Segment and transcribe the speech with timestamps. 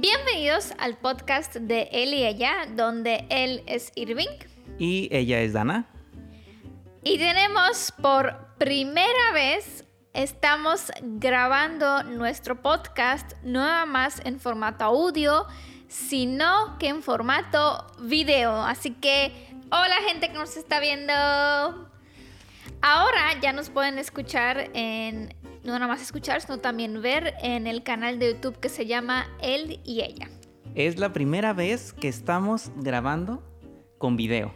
[0.00, 4.28] Bienvenidos al podcast de él y ella, donde él es Irving
[4.78, 5.88] Y ella es Dana.
[7.02, 15.46] y tenemos por primera vez, estamos grabando nuestro podcast nada más en formato audio,
[15.88, 18.52] sino que en formato video.
[18.52, 19.32] Así que,
[19.72, 21.12] hola gente que nos está viendo.
[22.82, 25.34] Ahora ya nos pueden escuchar en,
[25.68, 29.26] no nada más escuchar, sino también ver en el canal de YouTube que se llama
[29.42, 30.28] Él y Ella.
[30.74, 33.42] Es la primera vez que estamos grabando
[33.98, 34.52] con video.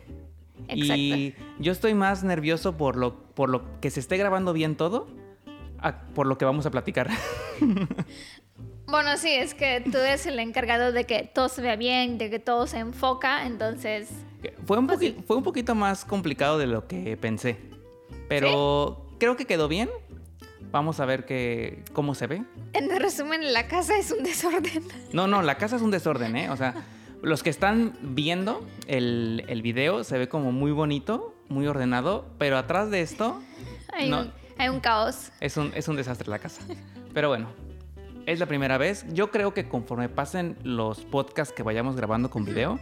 [0.72, 5.08] Y yo estoy más nervioso por lo, por lo que se esté grabando bien todo,
[5.80, 7.08] a- por lo que vamos a platicar.
[8.86, 12.28] Bueno, sí, es que tú eres el encargado de que todo se vea bien, de
[12.28, 14.10] que todo se enfoca, entonces...
[14.66, 17.56] fue, un Pues poqui- fue un poquito más complicado de lo que pensé,
[18.28, 19.88] pero creo que quedó bien.
[20.72, 22.42] Vamos a ver que, cómo se ve.
[22.72, 24.82] En resumen, la casa es un desorden.
[25.12, 26.50] No, no, la casa es un desorden, ¿eh?
[26.50, 26.74] O sea,
[27.22, 32.56] los que están viendo el, el video se ve como muy bonito, muy ordenado, pero
[32.56, 33.40] atrás de esto
[33.92, 34.22] Hay, No.
[34.22, 35.30] un, hay un caos.
[35.40, 36.62] es un, es un desastre la casa.
[37.12, 37.48] Pero bueno,
[38.24, 39.04] es la primera vez.
[39.12, 42.80] Yo creo que conforme pasen los podcasts que vayamos grabando con video,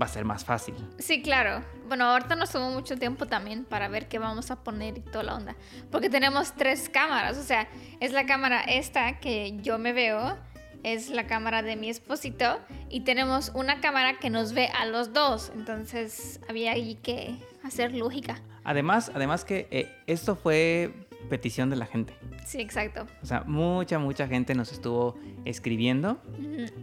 [0.00, 0.74] va a ser más fácil.
[0.98, 1.62] Sí, claro.
[1.88, 5.24] Bueno, ahorita nos tomó mucho tiempo también para ver qué vamos a poner y toda
[5.24, 5.56] la onda.
[5.90, 7.38] Porque tenemos tres cámaras.
[7.38, 7.68] O sea,
[8.00, 10.36] es la cámara esta que yo me veo,
[10.82, 15.12] es la cámara de mi esposito y tenemos una cámara que nos ve a los
[15.12, 15.50] dos.
[15.54, 18.40] Entonces había ahí que hacer lógica.
[18.64, 22.14] Además, además que eh, esto fue petición de la gente.
[22.44, 23.06] Sí, exacto.
[23.22, 26.20] O sea, mucha, mucha gente nos estuvo escribiendo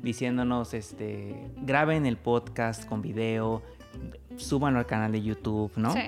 [0.02, 3.62] diciéndonos, este, graben el podcast con video,
[4.38, 5.94] súbanlo al canal de YouTube, ¿no?
[5.94, 6.02] Sí,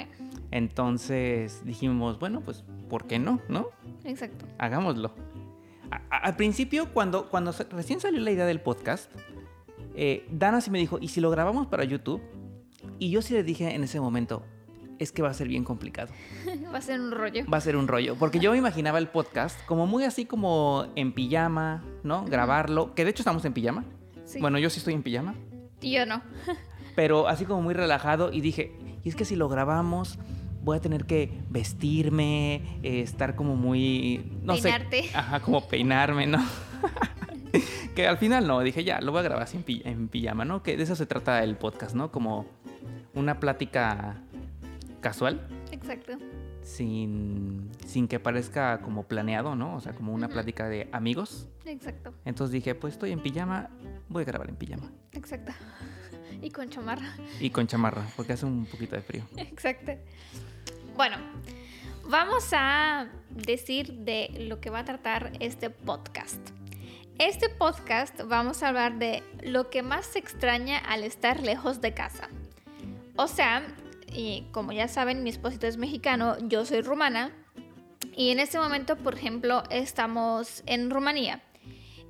[0.52, 3.40] Entonces dijimos, bueno, pues, ¿por qué no?
[3.50, 3.68] ¿No?
[4.03, 4.46] exacto.
[4.58, 5.14] Hagámoslo.
[5.92, 9.12] A- al principio, cuando, cuando recién salió la idea del podcast,
[9.96, 12.22] eh, Dana sí me dijo, ¿y si lo grabamos para YouTube?
[13.00, 14.44] Y yo sí le dije en ese momento,
[15.00, 16.12] es que va a ser bien complicado.
[16.74, 17.46] Va a ser un rollo.
[17.52, 18.16] Va a ser un rollo.
[18.16, 22.25] Porque yo me imaginaba el podcast como muy así como en pijama, ¿no?
[22.25, 22.94] Grabarlo.
[22.96, 23.86] Que de hecho estamos en pijama.
[24.25, 24.40] Sí.
[24.42, 25.36] Bueno, yo sí estoy en pijama.
[25.81, 26.22] Y yo no.
[26.96, 28.31] Pero así como muy relajado.
[28.34, 30.18] Y dije, y es que si lo grabamos,
[30.64, 34.31] voy a tener que vestirme, eh, estar como muy.
[34.44, 35.03] No Peinarte.
[35.03, 35.09] sé.
[35.18, 36.44] Ajá, como peinarme, ¿no?
[37.96, 38.59] que al final no.
[38.62, 40.64] Dije, ya, lo voy a grabar así en, pi- en pijama, ¿no?
[40.64, 42.12] Que de eso se trata el podcast, ¿no?
[42.12, 42.46] Como
[43.14, 44.22] una plática
[45.06, 45.40] casual
[45.72, 46.14] Exacto.
[46.64, 49.76] sin, sin que parezca como planeado, ¿no?
[49.76, 51.48] O sea, como una plática de amigos.
[51.64, 52.12] Exacto.
[52.26, 53.70] Entonces dije, pues estoy en pijama,
[54.10, 54.92] voy a grabar en pijama.
[55.12, 55.52] Exacto.
[56.42, 57.16] Y con chamarra.
[57.40, 59.24] Y con chamarra, porque hace un poquito de frío.
[59.38, 59.94] Exacto.
[60.96, 61.18] Bueno,
[62.10, 66.40] vamos a decir de lo que va a tratar este podcast.
[67.20, 71.94] Este podcast vamos a hablar de lo que más se extraña al estar lejos de
[71.94, 72.28] casa.
[73.16, 73.66] O sea,
[74.16, 77.31] y como ya saben, mi esposito es mexicano, yo soy rumana.
[78.16, 81.42] Y en este momento, por ejemplo, estamos en Rumanía.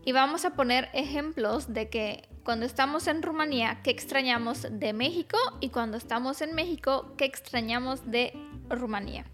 [0.06, 5.38] Y vamos a poner ejemplos de que cuando estamos en Rumanía, qué extrañamos de México
[5.62, 8.34] y cuando estamos en México, qué extrañamos de
[8.70, 9.26] Rumanía.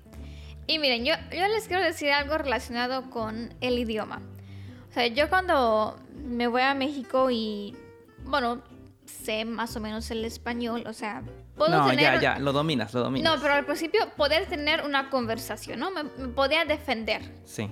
[0.68, 4.22] Y miren, yo, yo les quiero decir algo relacionado con el idioma.
[4.90, 7.76] O sea, yo cuando me voy a México y,
[8.24, 8.62] bueno,
[9.06, 11.24] sé más o menos el español, o sea,
[11.66, 12.20] puedo no, tener...
[12.20, 13.36] ya, ya, lo dominas, lo dominas.
[13.36, 15.92] No, pero al principio poder tener una conversación, ¿no?
[15.92, 17.22] Me, me podía defender.
[17.46, 17.70] Sí.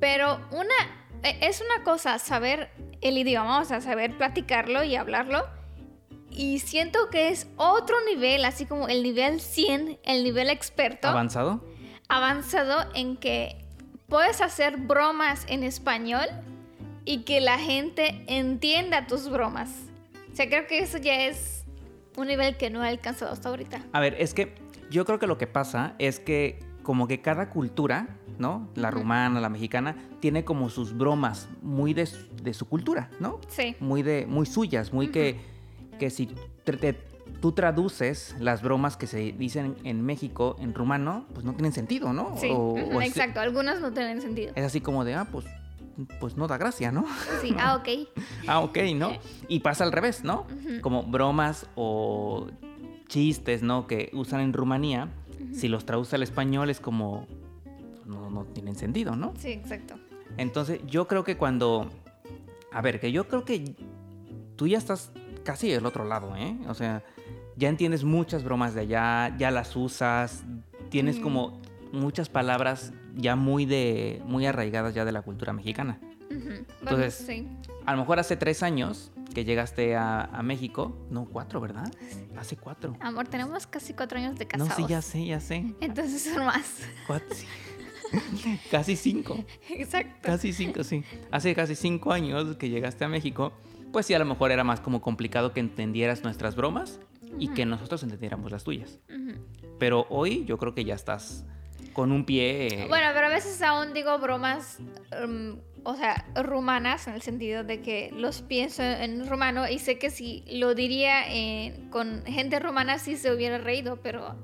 [0.00, 0.74] Pero una
[1.22, 5.46] e- es una cosa saber el idioma, o sea, saber platicarlo y hablarlo.
[6.30, 11.62] Y siento que es otro nivel, así como el nivel 100, el nivel experto, ¿Avanzado?
[12.08, 13.64] avanzado en que
[14.08, 16.26] puedes hacer bromas en español
[17.04, 19.70] y que la gente entienda tus bromas.
[20.32, 21.61] O sea, creo que eso ya es
[22.16, 23.80] un nivel que no he alcanzado hasta ahorita.
[23.92, 24.54] A ver, es que
[24.90, 28.08] yo creo que lo que pasa es que como que cada cultura,
[28.38, 28.68] ¿no?
[28.74, 33.40] La rumana, la mexicana, tiene como sus bromas muy de, su- de su cultura, ¿no?
[33.48, 35.40] Sí, Muy de muy suyas, muy que,
[35.98, 36.26] que si
[36.66, 36.98] tr- te-
[37.40, 42.12] tú traduces las bromas que se dicen en México en rumano, pues no tienen sentido,
[42.12, 42.34] ¿no?
[42.36, 43.40] sí, O- o exacto.
[43.40, 44.52] Algunas no tienen sentido.
[44.56, 45.46] Es así como de, ah, pues,
[46.20, 47.04] pues no da gracia, ¿no?
[47.40, 47.88] Sí, ah, ok.
[48.46, 49.12] Ah, ok, ¿no?
[49.48, 50.46] Y pasa al revés, ¿no?
[50.80, 52.46] Como bromas o
[53.08, 53.86] chistes, ¿no?
[53.86, 55.08] Que usan en Rumanía,
[55.52, 57.26] si los traduce al español es como,
[58.06, 59.34] no, no tienen sentido, ¿no?
[59.38, 59.94] Sí, exacto.
[60.38, 61.90] Entonces yo creo que cuando,
[62.72, 63.74] a ver, que yo creo que
[64.56, 65.12] tú ya estás
[65.44, 66.56] casi del otro lado, ¿eh?
[66.68, 67.02] O sea,
[67.56, 70.42] ya entiendes muchas bromas de allá, ya las usas,
[70.88, 71.22] tienes Mm.
[71.22, 71.60] como
[71.92, 75.98] muchas palabras ya muy de, muy arraigadas ya de la cultura mexicana.
[76.80, 77.46] Entonces, sí.
[77.84, 80.96] A lo mejor hace tres años que llegaste a, a México.
[81.10, 81.92] No, cuatro, ¿verdad?
[82.38, 82.96] Hace cuatro.
[83.00, 84.74] Amor, tenemos casi cuatro años de No, casados.
[84.76, 85.74] sí, ya sé, ya sé.
[85.80, 86.78] Entonces son más.
[87.06, 87.46] Cuatro, sí.
[88.70, 89.44] casi cinco.
[89.70, 90.20] Exacto.
[90.22, 91.04] Casi cinco, sí.
[91.30, 93.52] Hace casi cinco años que llegaste a México,
[93.92, 97.00] pues sí, a lo mejor era más como complicado que entendieras nuestras bromas
[97.38, 98.98] y que nosotros entendiéramos las tuyas.
[99.78, 101.44] Pero hoy yo creo que ya estás
[101.92, 102.66] con un pie...
[102.84, 104.78] eh, Bueno, pero a veces aún digo bromas,
[105.24, 109.98] um, o sea, rumanas, en el sentido de que los pienso en rumano y sé
[109.98, 114.36] que si lo diría en- con gente rumana sí se hubiera reído, pero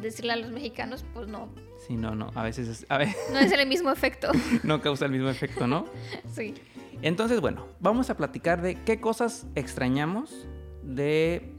[0.00, 1.48] decirle a los mexicanos, pues no,
[1.86, 2.30] Sí, no, no.
[2.34, 4.28] A veces es- a ver, no es el mismo efecto.
[4.64, 5.84] no causa el mismo efecto, ¿no?
[6.34, 6.54] Sí.
[7.02, 10.48] Entonces, bueno, vamos a platicar de qué cosas extrañamos
[10.82, 11.52] de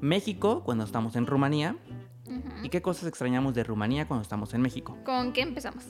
[0.00, 1.76] México cuando estamos en Rumanía
[2.30, 2.64] Ujú.
[2.64, 4.96] y qué cosas extrañamos de Rumanía cuando estamos en México.
[5.04, 5.84] ¿Con qué empezamos?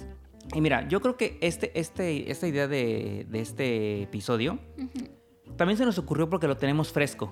[0.54, 5.54] Y mira, yo creo que este, este, esta idea de, de este episodio Ujú.
[5.56, 7.30] también se nos ocurrió porque lo tenemos fresco.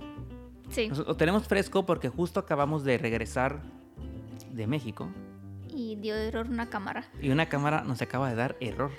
[0.70, 0.88] Sí.
[0.88, 3.62] Nos- Lo tenemos fresco porque justo acabamos de regresar
[4.52, 5.08] de México
[5.74, 7.08] Y dio error una cámara.
[7.22, 8.90] y una cámara nos acaba de dar error,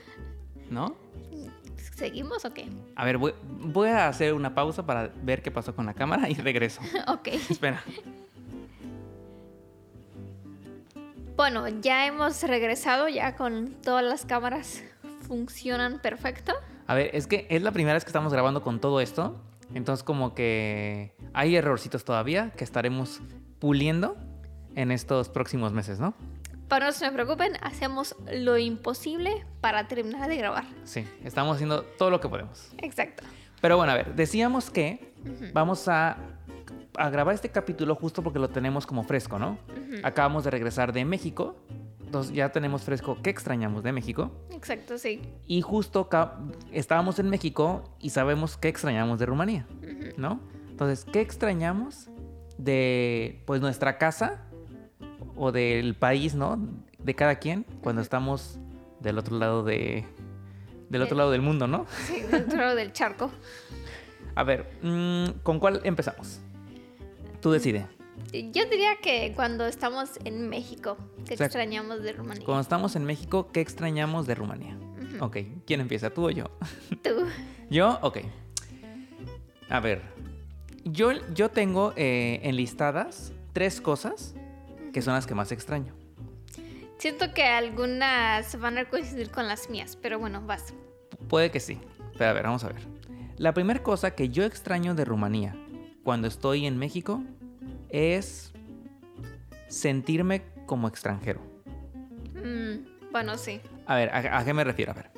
[0.72, 0.96] ¿no?
[1.96, 2.68] ¿Seguimos o qué?
[2.96, 6.30] A ver, voy, voy a hacer una pausa para ver qué pasó con la cámara
[6.30, 6.82] y regreso.
[7.08, 7.28] ok.
[7.50, 7.84] Espera.
[11.40, 14.84] Bueno, ya hemos regresado, ya con todas las cámaras
[15.26, 16.52] funcionan perfecto.
[16.86, 19.42] A ver, es que es la primera vez que estamos grabando con todo esto.
[19.74, 23.22] Entonces como que hay errorcitos todavía que estaremos
[23.60, 24.18] puliendo
[24.76, 26.14] en estos próximos meses, ¿no?
[26.68, 30.66] Pero no se me preocupen, hacemos lo imposible para terminar de grabar.
[30.84, 32.70] Sí, estamos haciendo todo lo que podemos.
[32.80, 33.24] Exacto.
[33.62, 35.14] Pero bueno, a ver, decíamos que
[35.54, 36.18] vamos a,
[36.96, 39.58] a grabar este capítulo justo porque lo tenemos como fresco, ¿no?
[40.04, 41.56] Acabamos de regresar de México,
[42.04, 44.32] entonces ya tenemos fresco qué extrañamos de México.
[44.52, 45.22] Exacto, sí.
[45.48, 46.10] Y justo
[46.72, 49.68] estábamos en México y sabemos qué extrañamos de Rumanía.
[50.18, 50.40] ¿no?
[50.70, 52.10] Entonces, ¿qué extrañamos
[52.58, 54.46] de pues nuestra casa
[55.36, 56.60] o del país, ¿no?
[57.00, 58.60] De cada quien cuando estamos
[59.00, 60.06] del otro lado de
[60.90, 61.86] del otro lado del mundo, ¿no?
[62.08, 63.30] Sí, dentro del charco.
[64.36, 66.42] A ver, mm, ¿con cuál empezamos?
[67.42, 67.88] Tú decide.
[68.34, 72.46] Yo diría que cuando estamos en México, O sea, extrañamos de Rumanía.
[72.46, 74.78] Cuando estamos en México, ¿qué extrañamos de Rumanía?
[75.16, 75.26] Ujú.
[75.26, 76.10] Ok, ¿quién empieza?
[76.10, 76.46] ¿Tú o yo?
[77.04, 77.26] Tú.
[77.70, 77.98] ¿Yo?
[78.02, 78.20] Ok.
[79.70, 80.02] A ver,
[80.84, 84.36] yo, yo tengo eh, enlistadas tres cosas
[84.94, 85.94] que son las que más extraño.
[86.98, 90.74] Siento que algunas van a coincidir con las mías, pero bueno, vas.
[91.12, 91.80] Pu- Puede que sí,
[92.18, 92.82] pero a ver, vamos a ver.
[93.38, 95.56] La primera cosa que yo extraño de Rumanía
[96.04, 97.24] cuando estoy en México
[97.90, 98.54] es
[99.68, 101.42] sentirme como extranjero.
[102.36, 103.62] Mm, bueno, sí.
[103.86, 104.92] A ver, ¿a, a qué me refiero?
[104.92, 105.12] A ver.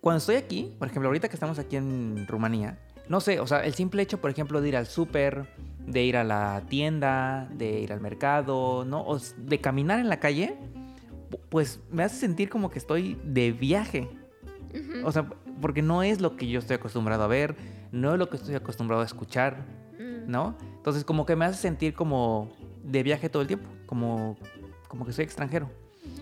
[0.00, 3.64] Cuando estoy aquí, por ejemplo, ahorita que estamos aquí en Rumanía, no sé, o sea,
[3.64, 5.46] el simple hecho, por ejemplo, de ir al súper,
[5.86, 9.00] de ir a la tienda, de ir al mercado, ¿no?
[9.02, 10.56] O de caminar en la calle,
[11.30, 14.08] pu- pues me hace sentir como que estoy de viaje.
[14.74, 15.06] Ujú.
[15.06, 15.28] O sea,
[15.60, 17.56] porque no es lo que yo estoy acostumbrado a ver,
[17.92, 19.64] no es lo que estoy acostumbrado a escuchar,
[19.98, 20.56] Mm, ¿no?
[20.76, 22.50] Entonces como que me hace sentir como
[22.84, 24.36] de viaje todo el tiempo, como,
[24.86, 25.70] como que soy extranjero.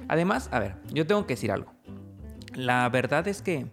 [0.09, 1.73] Además, a ver, yo tengo que decir algo.
[2.55, 3.67] La verdad es que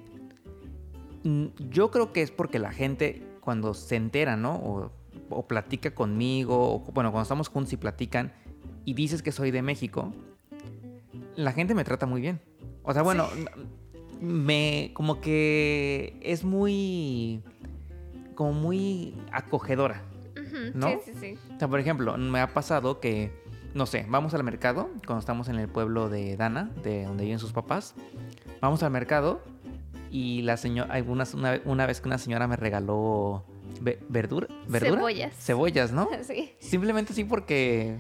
[1.24, 4.56] mm, yo creo que es porque la gente cuando se entera, ¿no?
[4.56, 4.91] O,
[5.29, 8.34] o platica conmigo, o bueno, cuando estamos juntos y platican
[8.86, 10.13] y dices que soy de México,
[11.36, 12.41] la gente me trata muy bien.
[12.84, 13.27] O sea, bueno,
[14.20, 17.41] me como que es muy
[18.34, 20.02] como muy acogedora.
[20.74, 20.88] ¿no?
[20.90, 21.40] Sí, sí, sí.
[21.56, 23.32] O sea, por ejemplo, me ha pasado que,
[23.74, 27.40] no sé, vamos al mercado, cuando estamos en el pueblo de Dana, de donde viven
[27.40, 27.96] sus papás,
[28.62, 29.42] vamos al mercado
[30.12, 31.25] y la señora, una,
[31.66, 33.44] una vez que una señora me regaló
[33.82, 35.34] ve- verdura, verdura, Cebollas.
[35.36, 36.08] cebollas, ¿no?
[36.24, 36.54] Sí.
[36.60, 37.98] Simplemente sí porque,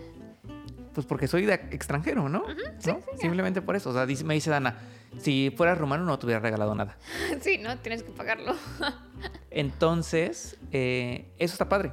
[0.93, 2.43] pues porque soy de extranjero, ¿no?
[2.85, 2.99] ¿No?
[3.19, 3.89] Simplemente por eso.
[3.89, 4.77] O sea, dice- me dice Dana,
[5.17, 6.97] si fueras rumano no te hubiera regalado nada.
[7.41, 8.53] Sí, no, tienes que pagarlo.
[9.53, 11.91] Entonces, eh, eso está padre.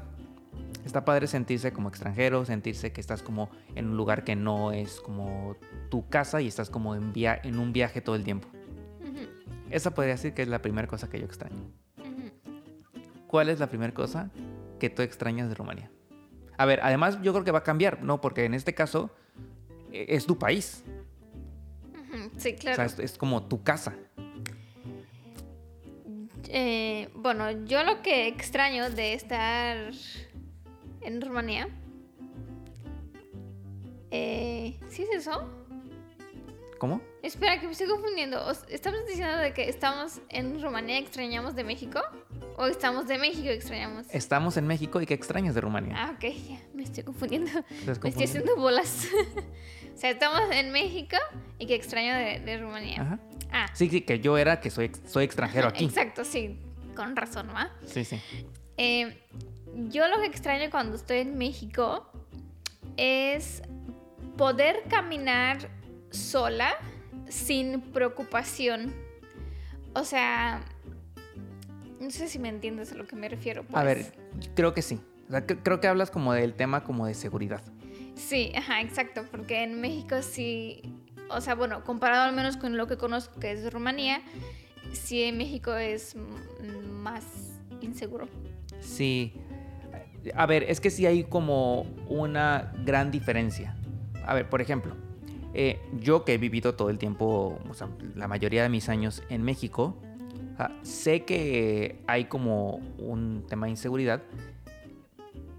[0.85, 5.01] Está padre sentirse como extranjero, sentirse que estás como en un lugar que no es
[5.01, 5.55] como
[5.91, 8.49] tu casa y estás como en, via- en un viaje todo el tiempo.
[9.71, 11.59] Esa podría decir que es la primera cosa que yo extraño.
[13.27, 14.31] ¿Cuál es la primera cosa
[14.81, 15.91] que tú extrañas de Rumanía?
[16.57, 18.21] A ver, además yo creo que va a cambiar, ¿no?
[18.21, 19.11] Porque en este caso
[19.93, 20.83] eh, es tu país.
[22.39, 22.77] Sí, O claro.
[22.77, 23.95] sea, es, es como tu casa.
[26.53, 29.93] Eh, bueno, yo lo que extraño de estar
[31.01, 31.69] en Rumanía.
[34.11, 35.49] Eh, ¿Sí es eso?
[36.79, 37.01] ¿Cómo?
[37.23, 38.51] Espera, que me estoy confundiendo.
[38.69, 42.01] ¿Estamos diciendo de que estamos en Rumanía y extrañamos de México?
[42.57, 44.07] ¿O estamos de México y extrañamos?
[44.11, 45.95] Estamos en México y qué extrañas de Rumanía.
[45.97, 47.51] Ah, ok, ya, me estoy confundiendo.
[47.63, 49.07] ¿Te Me estoy haciendo bolas.
[50.01, 51.19] o sea, estamos en México
[51.59, 53.03] y que extraño de, de Rumanía.
[53.03, 53.19] Ajá.
[53.53, 55.85] Ah, Sí, sí, que yo era que soy, soy extranjero aquí.
[55.85, 56.59] exacto, sí,
[56.97, 57.71] con razón, ¿va?
[57.85, 58.19] Sí, sí.
[58.79, 59.23] Eh,
[59.91, 62.11] yo lo que extraño cuando estoy en México
[62.97, 63.61] es
[64.39, 65.59] poder caminar
[66.11, 66.71] sola
[67.29, 68.95] sin preocupación.
[69.95, 70.63] O sea,
[72.01, 73.67] no sé si me entiendes a lo que me refiero.
[73.75, 73.85] A pues.
[73.85, 74.13] ver,
[74.55, 74.99] creo que sí.
[75.29, 77.61] O sea, cre- creo que hablas como del tema como de seguridad.
[78.21, 80.83] Sí, ajá, exacto, porque en México sí,
[81.31, 84.21] o sea, bueno, comparado al menos con lo que conozco que es Rumanía,
[84.93, 86.17] sí en México es
[86.93, 87.25] más
[87.81, 88.29] inseguro.
[88.81, 89.33] Sí.
[90.35, 93.75] A ver, es que sí hay como una gran diferencia.
[94.27, 94.95] A ver, por ejemplo,
[95.55, 99.23] eh, yo que he vivido todo el tiempo, o sea, la mayoría de mis años
[99.31, 99.97] en México,
[100.59, 104.23] ah, sé que hay como un tema de inseguridad,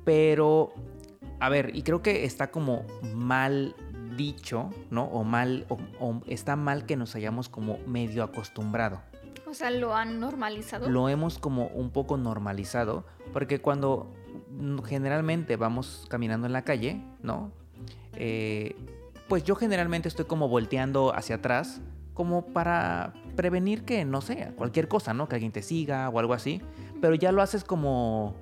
[0.06, 0.74] pero,
[1.42, 3.76] a ver, y creo que está como mal
[4.16, 5.06] dicho, ¿no?
[5.06, 9.02] O mal, o- o está mal que nos hayamos como medio acostumbrado
[9.50, 10.90] O sea, lo han normalizado.
[10.90, 14.14] lo hemos como un poco normalizado, porque cuando
[14.86, 17.52] generalmente vamos caminando en la calle, ¿no?
[18.16, 18.76] Eh,
[19.28, 21.82] pues yo generalmente estoy como volteando hacia atrás,
[22.14, 25.28] como para prevenir que, no sé, cualquier cosa, ¿no?
[25.30, 26.62] Que alguien te siga o algo así,
[27.00, 28.36] pero ya lo haces como,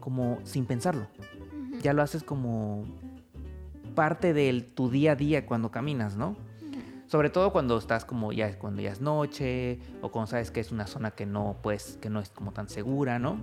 [0.00, 1.06] como sin pensarlo,
[1.82, 2.84] ya lo haces como
[3.94, 6.36] parte de tu día a día cuando caminas, ¿no?
[7.06, 10.72] Sobre todo cuando estás como ya cuando ya es noche o cuando sabes que es
[10.72, 13.38] una zona que no pues que no es como tan segura, ¿no?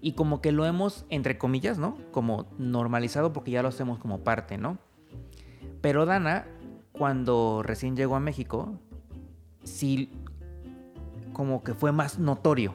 [0.00, 1.98] Y como que lo hemos entre comillas, ¿no?
[2.10, 4.78] Como normalizado porque ya lo hacemos como parte, ¿no?
[5.80, 6.46] Pero Dana
[6.92, 8.74] cuando recién llegó a México
[9.62, 10.10] sí
[11.32, 12.74] como que fue más notorio.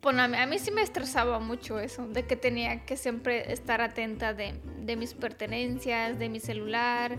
[0.00, 3.52] Bueno, a mí, a mí sí me estresaba mucho eso, de que tenía que siempre
[3.52, 7.16] estar atenta de, de mis pertenencias, de mi celular,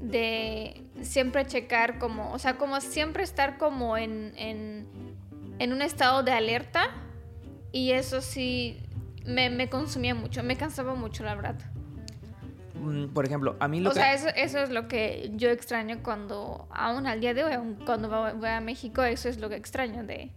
[0.00, 4.86] de siempre checar como, o sea, como siempre estar como en, en,
[5.58, 6.90] en un estado de alerta
[7.72, 8.78] y eso sí
[9.26, 11.56] me, me consumía mucho, me cansaba mucho, la verdad.
[12.74, 15.50] Mm, Por ejemplo, a mí lo O que sea, eso, eso es lo que yo
[15.50, 19.56] extraño cuando, aún al día de hoy, cuando voy a México, eso es lo que
[19.56, 20.30] extraño de...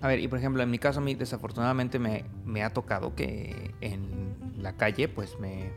[0.00, 3.14] A ver, y por ejemplo, en mi caso, a mí desafortunadamente me, me ha tocado
[3.14, 5.72] que en la calle, pues me,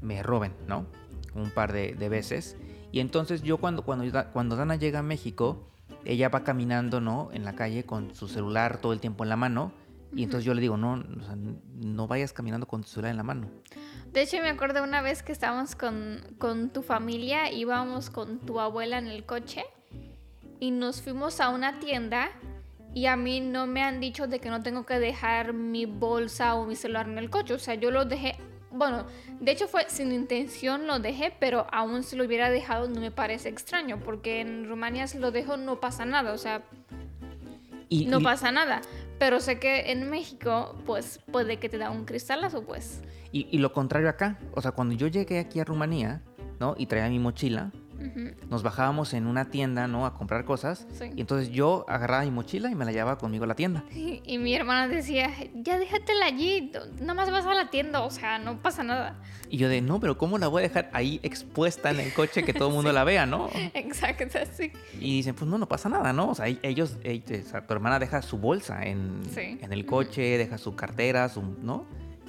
[0.00, 0.86] me roben, ¿no?
[1.34, 2.56] Un par de, de veces.
[2.92, 5.68] Y entonces yo cuando, cuando, cuando Dana llega a México,
[6.04, 7.30] ella va caminando, ¿no?
[7.32, 9.72] En la calle con su celular todo el tiempo en la mano.
[10.14, 13.18] Y entonces yo le digo, no, o sea, no vayas caminando con tu celular en
[13.18, 13.50] la mano.
[14.12, 18.58] De hecho, me acuerdo una vez que estábamos con, con tu familia, íbamos con tu
[18.58, 19.64] abuela en el coche
[20.60, 22.30] y nos fuimos a una tienda
[22.98, 26.54] y a mí no me han dicho de que no tengo que dejar mi bolsa
[26.56, 27.54] o mi celular en el coche.
[27.54, 28.34] O sea, yo lo dejé,
[28.72, 29.06] bueno,
[29.40, 33.10] de hecho fue sin intención lo dejé, pero aún si lo hubiera dejado no me
[33.12, 36.62] parece extraño porque en Rumania si lo dejo no pasa nada, o sea,
[37.88, 38.80] Y, no y- pasa nada.
[39.18, 43.00] Pero sé que en México, pues puede que te da un cristalazo, pues.
[43.32, 44.38] y- y lo contrario acá.
[44.54, 46.22] O sea, cuando yo llegué aquí a Rumanía,
[46.60, 46.74] ¿no?
[46.78, 47.70] Y traía mi mochila,
[48.48, 50.06] Nos bajábamos en una tienda, ¿no?
[50.06, 50.86] A comprar cosas.
[50.92, 51.10] sí.
[51.16, 53.84] Y entonces yo agarraba mi mochila y me la llevaba conmigo a la tienda.
[53.94, 58.10] Y, y mi hermana decía, ya déjatela allí, nada más vas a la tienda, o
[58.10, 59.16] sea, no pasa nada.
[59.50, 62.42] Y yo de, no, pero ¿cómo la voy a dejar ahí expuesta en el coche
[62.44, 63.48] que todo el mundo la vea, no?
[63.74, 64.70] Exacto, sí.
[65.00, 66.30] Y dicen, pues no, no pasa nada, ¿no?
[66.30, 69.58] O sea, ellos, ell- o sea, tu hermana deja su bolsa en, Sí.
[69.60, 71.86] en el coche, deja su cartera, su, ¿no?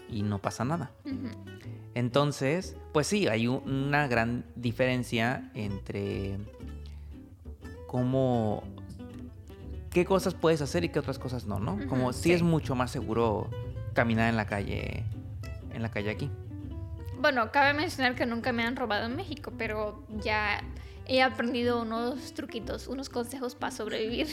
[0.09, 0.91] Y no pasa nada.
[1.95, 6.37] Entonces, pues sí, hay un- una gran diferencia entre
[7.87, 8.63] cómo...
[9.91, 11.79] qué cosas puedes hacer y qué otras cosas no, ¿no?
[11.87, 12.31] Como sí, sí.
[12.33, 13.49] es mucho más seguro
[13.93, 15.03] caminar en la calle,
[15.73, 16.29] en la calle aquí.
[17.19, 20.63] Bueno, cabe mencionar que nunca me han robado en México, pero ya
[21.05, 24.27] he aprendido unos truquitos, unos consejos para sobrevivir.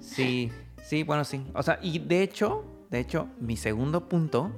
[0.00, 0.50] Sí,
[0.82, 1.44] sí, bueno, sí.
[1.54, 4.50] O sea, y de hecho, de hecho, mi segundo punto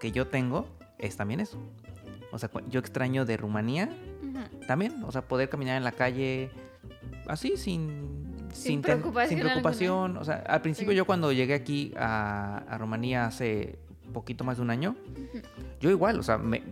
[0.00, 0.66] que yo tengo
[0.98, 1.58] es también eso.
[2.32, 3.88] O sea, yo extraño de Rumanía
[4.22, 4.66] Ujú.
[4.66, 6.50] también, o sea, poder caminar en la calle
[7.28, 10.16] así sin Sin ten- preocupación sin preocupación.
[10.16, 10.96] O sea, al principio Sí.
[10.96, 13.78] yo cuando llegué aquí a, a Rumanía hace
[14.12, 15.42] poquito más de un año, Ujú.
[15.80, 16.62] yo igual, o sea, me,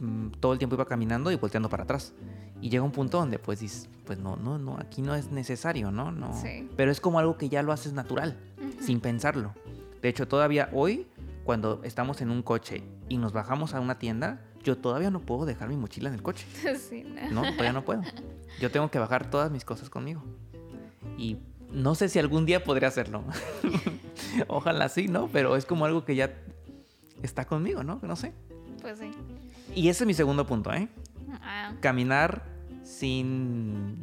[0.00, 2.12] mm, todo el tiempo iba caminando y volteando para atrás.
[2.60, 5.90] Y llega un punto donde pues dices, pues no, no, no, aquí no es necesario,
[5.90, 6.10] ¿no?
[6.10, 6.32] no.
[6.32, 6.68] Sí.
[6.76, 8.82] Pero es como algo que ya lo haces natural, Ujú.
[8.82, 9.52] sin pensarlo.
[10.00, 11.06] De hecho, todavía hoy,
[11.46, 15.46] cuando estamos en un coche y nos bajamos a una tienda, yo todavía no puedo
[15.46, 16.44] dejar mi mochila en el coche.
[16.76, 17.42] Sí, no.
[17.42, 18.02] No, todavía no puedo.
[18.60, 20.24] Yo tengo que bajar todas mis cosas conmigo.
[21.16, 21.38] Y
[21.70, 23.22] no sé si algún día podré hacerlo.
[24.48, 25.28] Ojalá sí, ¿no?
[25.28, 26.34] Pero es como algo que ya
[27.22, 28.00] está conmigo, ¿no?
[28.02, 28.32] No sé.
[28.82, 29.12] Pues sí.
[29.72, 30.88] Y ese es mi segundo punto, ¿eh?
[31.42, 32.42] Ah, Caminar
[32.82, 34.02] sin.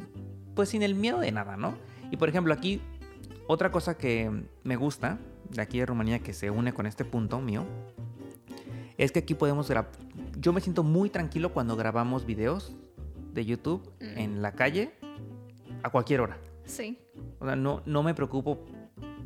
[0.56, 1.76] Pues sin el miedo de nada, ¿no?
[2.10, 2.82] Y por ejemplo, aquí,
[3.48, 4.32] otra cosa que
[4.64, 5.20] me gusta
[5.54, 7.66] de aquí de Rumanía que se une con este punto mío
[8.98, 9.92] es que aquí podemos grabar.
[10.38, 12.76] Yo me siento muy tranquilo cuando grabamos videos
[13.34, 14.18] de YouTube Mm.
[14.18, 14.94] en la calle
[15.84, 16.38] a cualquier hora.
[16.66, 17.00] sí.
[17.40, 18.64] O sea, no, no me preocupo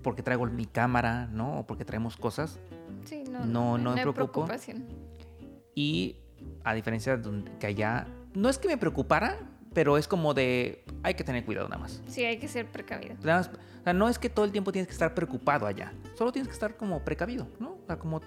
[0.02, 1.60] porque traigo mi cámara, ¿no?
[1.60, 2.60] O porque traemos cosas.
[3.06, 4.46] Sí, no, No, no me hay preocupo.
[4.46, 4.86] preocupación.
[5.76, 6.16] Y
[6.64, 9.38] a diferencia de que allá, no es que me preocupara,
[9.74, 12.02] pero es como de, hay que tener cuidado nada más.
[12.08, 13.16] Sí, hay que ser precavido.
[13.24, 15.94] Nada más- o sea, no es que todo el tiempo tienes que estar preocupado allá,
[16.16, 17.78] solo tienes que estar como precavido, ¿no?
[17.82, 18.22] O sea, como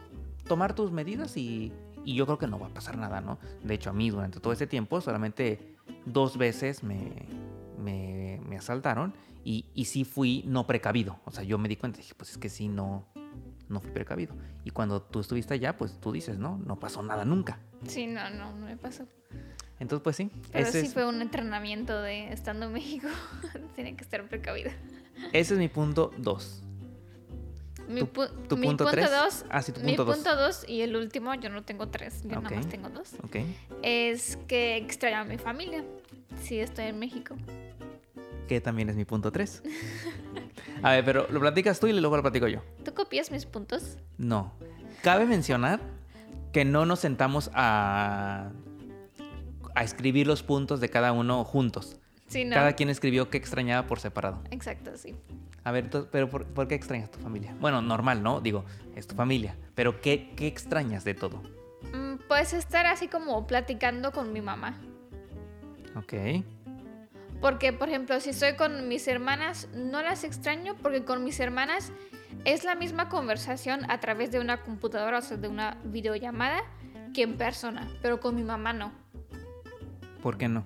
[0.47, 1.73] tomar tus medidas y,
[2.05, 3.39] y yo creo que no va a pasar nada, ¿no?
[3.63, 7.27] De hecho, a mí durante todo ese tiempo solamente dos veces me,
[7.79, 9.13] me, me asaltaron
[9.45, 11.19] y, y sí fui no precavido.
[11.25, 13.07] O sea, yo me di cuenta y dije, pues es que sí, no,
[13.69, 14.35] no fui precavido.
[14.65, 16.59] Y cuando tú estuviste allá, pues tú dices, ¿no?
[16.65, 17.59] No pasó nada nunca.
[17.87, 19.05] Sí, no, no, no me pasó.
[19.81, 23.09] Entonces, pues sí, Pero ese, sí es, fue un entrenamiento de estando en México.
[23.75, 24.71] Tiene que estar precavido.
[25.33, 26.63] ese es mi punto dos.
[27.89, 29.11] Mi, ¿Tu- pu- tu mi punto punto tres?
[29.11, 29.45] dos.
[29.51, 30.15] Ah, sí, tu mi punto dos.
[30.17, 32.45] punto dos y el último, yo no tengo tres, yo Ok.
[32.45, 33.15] nada más tengo dos.
[33.25, 33.37] Ok.
[33.83, 35.83] Es que extraño a mi familia.
[36.43, 37.35] Sí, estoy en México.
[38.47, 39.63] Que también es mi punto 3.
[40.83, 42.63] A ver, pero lo platicas tú y luego lo platico yo.
[42.85, 43.97] ¿Tú copias mis puntos?
[44.19, 44.53] No.
[45.03, 45.81] Cabe mencionar
[46.53, 48.51] que no nos sentamos a,
[49.81, 51.97] a escribir los puntos de cada uno juntos.
[52.27, 52.55] Sí, no.
[52.55, 54.43] Cada quien escribió qué extrañaba por separado.
[54.51, 55.17] Exacto, sí.
[55.65, 57.55] A ver, tú- pero por, por qué extrañas tu familia?
[57.61, 58.41] Bueno, normal, ¿no?
[58.43, 59.57] Digo, es tu familia.
[59.75, 61.43] Pero ¿qué, qué extrañas de todo?
[61.95, 64.79] Mm, Pues estar así como platicando con mi mamá.
[65.97, 66.13] Ok.
[67.41, 71.91] Porque, por ejemplo, si estoy con mis hermanas, no las extraño porque con mis hermanas
[72.45, 76.61] es la misma conversación a través de una computadora, o sea, de una videollamada,
[77.15, 77.89] que en persona.
[78.03, 78.93] Pero con mi mamá no.
[80.23, 80.65] ¿Por qué no?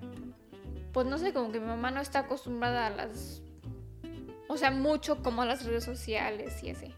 [0.92, 3.42] Pues no sé, como que mi mamá no está acostumbrada a las...
[4.48, 6.94] O sea, mucho como a las redes sociales y así.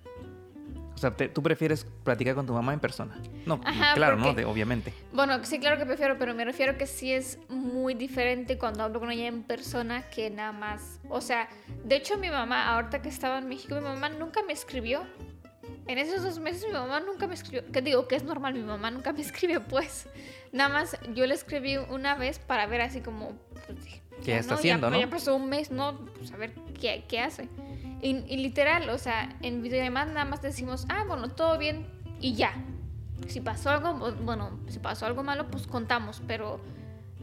[0.95, 3.21] O sea, te- tú prefieres platicar con tu mamá en persona.
[3.45, 4.25] No, Ajá, claro, ¿no?
[4.25, 4.93] porque- De- obviamente.
[5.13, 8.99] Bueno, sí, claro que prefiero, pero me refiero que sí es muy diferente cuando hablo
[9.01, 10.99] con ella en persona que nada más.
[11.11, 11.49] O sea,
[11.85, 15.03] de hecho mi mamá, ahorita que estaba en México, mi mamá nunca me escribió.
[15.87, 17.71] En esos dos meses mi mamá nunca me escribió.
[17.71, 20.09] Que digo que es normal, mi mamá nunca me escribe, pues.
[20.57, 23.33] Nada más yo le escribí una vez para ver así como...
[23.67, 23.79] pues,
[24.25, 24.99] ¿Qué ya está ya- haciendo, no?
[24.99, 25.99] Ya pasó un mes, ¿no?
[26.17, 27.49] Pues a ver qué, qué hace.
[28.01, 31.87] Y, y literal, o sea, en videollamada nada más decimos, ah, bueno, todo bien
[32.21, 32.55] y ya.
[33.29, 36.61] Si pasó algo, bu- bueno, si pasó algo malo, pues contamos, pero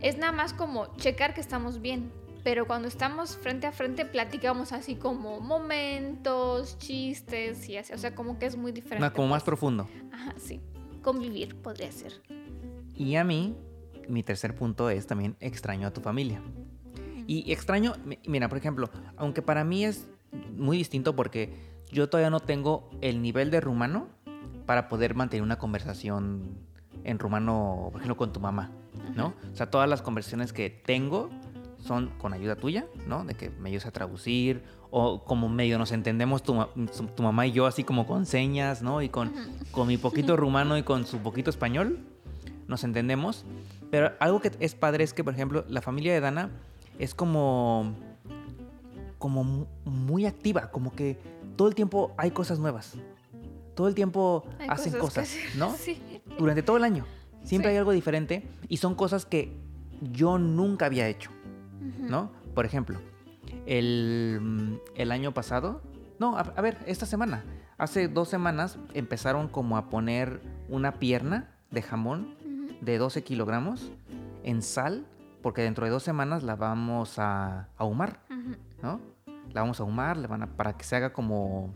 [0.01, 2.11] es nada más como checar que estamos bien.
[2.43, 7.93] Pero cuando estamos frente a frente, platicamos así como momentos, chistes y así.
[7.93, 9.07] O sea, como que es muy diferente.
[9.07, 9.45] No, como más pues.
[9.45, 9.87] profundo.
[10.11, 10.59] Ajá, sí.
[11.01, 12.21] Convivir podría ser.
[12.95, 13.55] Y a mí,
[14.07, 16.41] mi tercer punto es también extraño a tu familia.
[17.27, 20.07] Y extraño, mi- mira, por ejemplo, aunque para mí es
[20.55, 21.53] muy distinto porque
[21.91, 24.07] yo todavía no tengo el nivel de rumano
[24.65, 26.57] para poder mantener una conversación
[27.03, 28.71] en rumano, por ejemplo, con tu mamá,
[29.15, 29.33] ¿no?
[29.51, 31.29] O sea, todas las conversaciones que tengo
[31.77, 33.25] son con ayuda tuya, ¿no?
[33.25, 36.55] De que me ayudes a traducir o como medio nos entendemos tu,
[37.15, 39.01] tu mamá y yo así como con señas, ¿no?
[39.01, 39.33] Y con,
[39.71, 41.99] con mi poquito rumano y con su poquito español,
[42.67, 43.45] nos entendemos.
[43.91, 46.49] Pero algo que es padre es que, por ejemplo, la familia de Dana
[46.99, 47.93] es como,
[49.19, 51.17] como mu- muy activa, como que
[51.55, 52.93] todo el tiempo hay cosas nuevas.
[53.75, 55.35] Todo el tiempo Hay hacen cosas.
[55.57, 55.71] ¿no?
[55.77, 56.01] Sí.
[56.37, 57.05] Durante todo el año.
[57.43, 57.73] Siempre Sí.
[57.73, 59.51] hay algo diferente y son cosas que
[60.11, 61.29] yo nunca había hecho.
[61.99, 62.31] ¿no?
[62.53, 62.99] Por ejemplo,
[63.65, 65.81] el, el año pasado,
[66.19, 67.43] no, a, a ver, esta semana,
[67.77, 72.35] hace dos semanas empezaron como a poner una pierna de jamón.
[72.83, 73.91] De 12 kilogramos
[74.43, 75.05] en sal,
[75.41, 78.19] porque dentro de dos semanas la vamos a ahumar.
[78.81, 78.99] ¿no?
[79.53, 81.73] La vamos a ahumar, le van a- para que se haga como,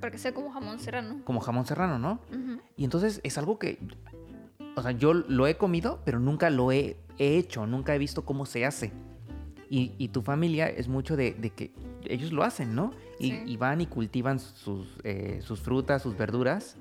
[0.00, 1.20] Para que sea como jamón serrano.
[1.24, 2.20] como jamón serrano, ¿no?
[2.76, 3.78] Y entonces es algo que,
[4.76, 8.24] o sea, yo lo he comido, pero nunca lo he, he hecho, nunca he visto
[8.24, 8.92] cómo se hace.
[9.70, 11.72] Y, y tu familia es mucho de, de que
[12.04, 12.90] ellos lo hacen, ¿no?
[13.20, 13.42] Y, Sí.
[13.46, 16.76] y van y cultivan sus, eh, sus frutas, sus verduras,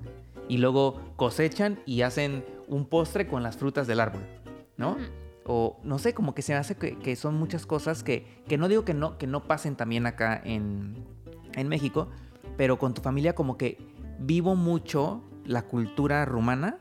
[0.47, 4.21] y luego cosechan y hacen un postre con las frutas del árbol,
[4.77, 4.97] ¿no?
[5.45, 8.57] O no sé, como que se me hace que, que son muchas cosas que, que
[8.57, 11.05] no digo que no, que no pasen también acá en,
[11.53, 12.09] en México,
[12.57, 13.77] pero con tu familia como que
[14.19, 16.79] vivo mucho la cultura rumana,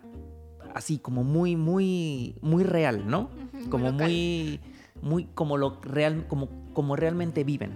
[0.74, 3.30] así como muy, muy, muy real, ¿no?
[3.70, 4.08] Como local.
[4.08, 4.60] muy,
[5.00, 7.72] muy como lo real, como, como realmente viven.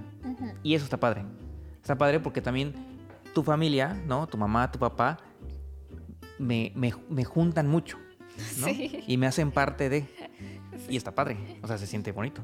[0.63, 1.25] Y eso está padre.
[1.81, 2.75] Está padre porque también
[3.33, 4.27] tu familia, ¿no?
[4.27, 5.19] Tu mamá, tu papá,
[6.41, 7.99] me, me- me juntan mucho,
[8.61, 8.67] ¿no?
[8.67, 9.05] Sí.
[9.07, 10.07] Y me hacen parte de.
[10.89, 11.37] Y está padre.
[11.63, 12.43] O sea, se siente bonito.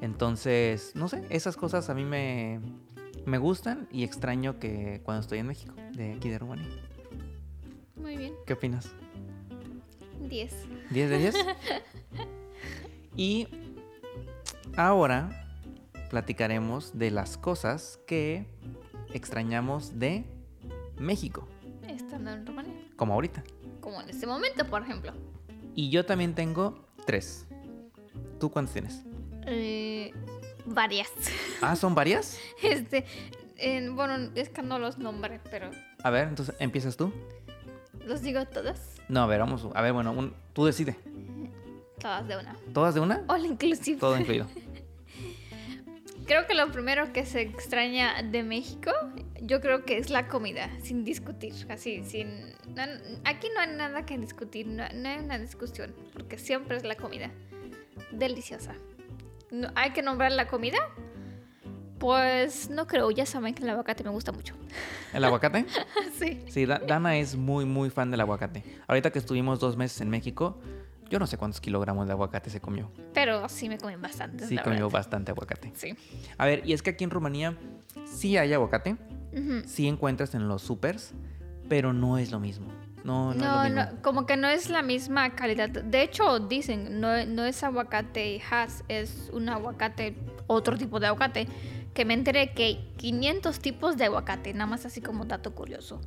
[0.00, 2.60] Entonces, no sé, esas cosas a mí me,
[3.24, 6.68] me gustan y extraño que cuando estoy en México, de aquí de Rumanía.
[7.96, 8.34] Muy bien.
[8.46, 8.90] ¿Qué opinas?
[10.28, 10.52] 10.
[10.90, 11.34] ¿10 de 10?
[13.16, 13.46] y
[14.76, 15.46] ahora
[16.10, 18.46] platicaremos de las cosas que
[19.12, 20.24] extrañamos de
[20.98, 21.48] México,
[21.88, 22.74] Estando en Rumanía.
[22.96, 23.42] como ahorita.
[23.80, 25.12] Como en este momento, por ejemplo.
[25.74, 27.46] Y yo también tengo tres.
[28.40, 29.02] ¿Tú cuántos tienes?
[29.46, 30.12] Eh,
[30.66, 31.10] varias.
[31.62, 32.38] Ah, ¿son varias?
[32.62, 33.04] Este,
[33.56, 35.70] en- bueno, es que no los nombré, pero
[36.02, 37.12] A ver, entonces, ¿empiezas tú?
[38.04, 38.96] los digo todas.
[39.08, 39.66] No, a ver, vamos.
[39.74, 40.96] A ver, bueno, un- tú decide.
[41.98, 42.56] Todas de una.
[42.74, 43.22] ¿Todas de una?
[43.28, 43.98] All inclusive.
[43.98, 44.46] Todo incluido.
[46.26, 48.90] Creo que lo primero que se extraña de México,
[49.42, 52.28] yo creo que es la comida, sin discutir, así, sin...
[52.74, 56.84] na- Aquí no hay nada que discutir, no, no hay una discusión, porque siempre es
[56.84, 57.30] la comida.
[58.10, 58.74] Deliciosa.
[59.50, 60.78] No- ¿Hay que nombrar la comida?
[61.98, 64.54] Pues no creo, ya saben que el aguacate me gusta mucho.
[65.12, 65.64] ¿El aguacate?
[66.18, 66.42] sí.
[66.48, 68.64] Sí, Da- Dana es muy, muy fan del aguacate.
[68.88, 70.58] Ahorita que estuvimos dos meses en México,
[71.10, 72.90] yo no sé cuántos kilogramos de aguacate se comió.
[73.12, 74.46] Pero sí me comen bastante.
[74.46, 74.90] Sí, comió verdad.
[74.98, 75.72] bastante aguacate.
[75.74, 75.94] Sí.
[76.38, 77.56] A ver, y es que aquí en Rumanía
[78.06, 78.96] sí hay aguacate,
[79.66, 81.12] sí encuentras en los supers,
[81.68, 82.68] pero no es lo mismo.
[83.04, 83.80] No, no, es lo No, mismo.
[83.96, 85.68] no, como que no es la misma calidad.
[85.68, 91.46] De hecho, dicen, no, no es aguacate Hass, es un aguacate, otro tipo de aguacate.
[91.92, 96.00] Que me enteré que hay 500 tipos de aguacate, nada más así como dato curioso.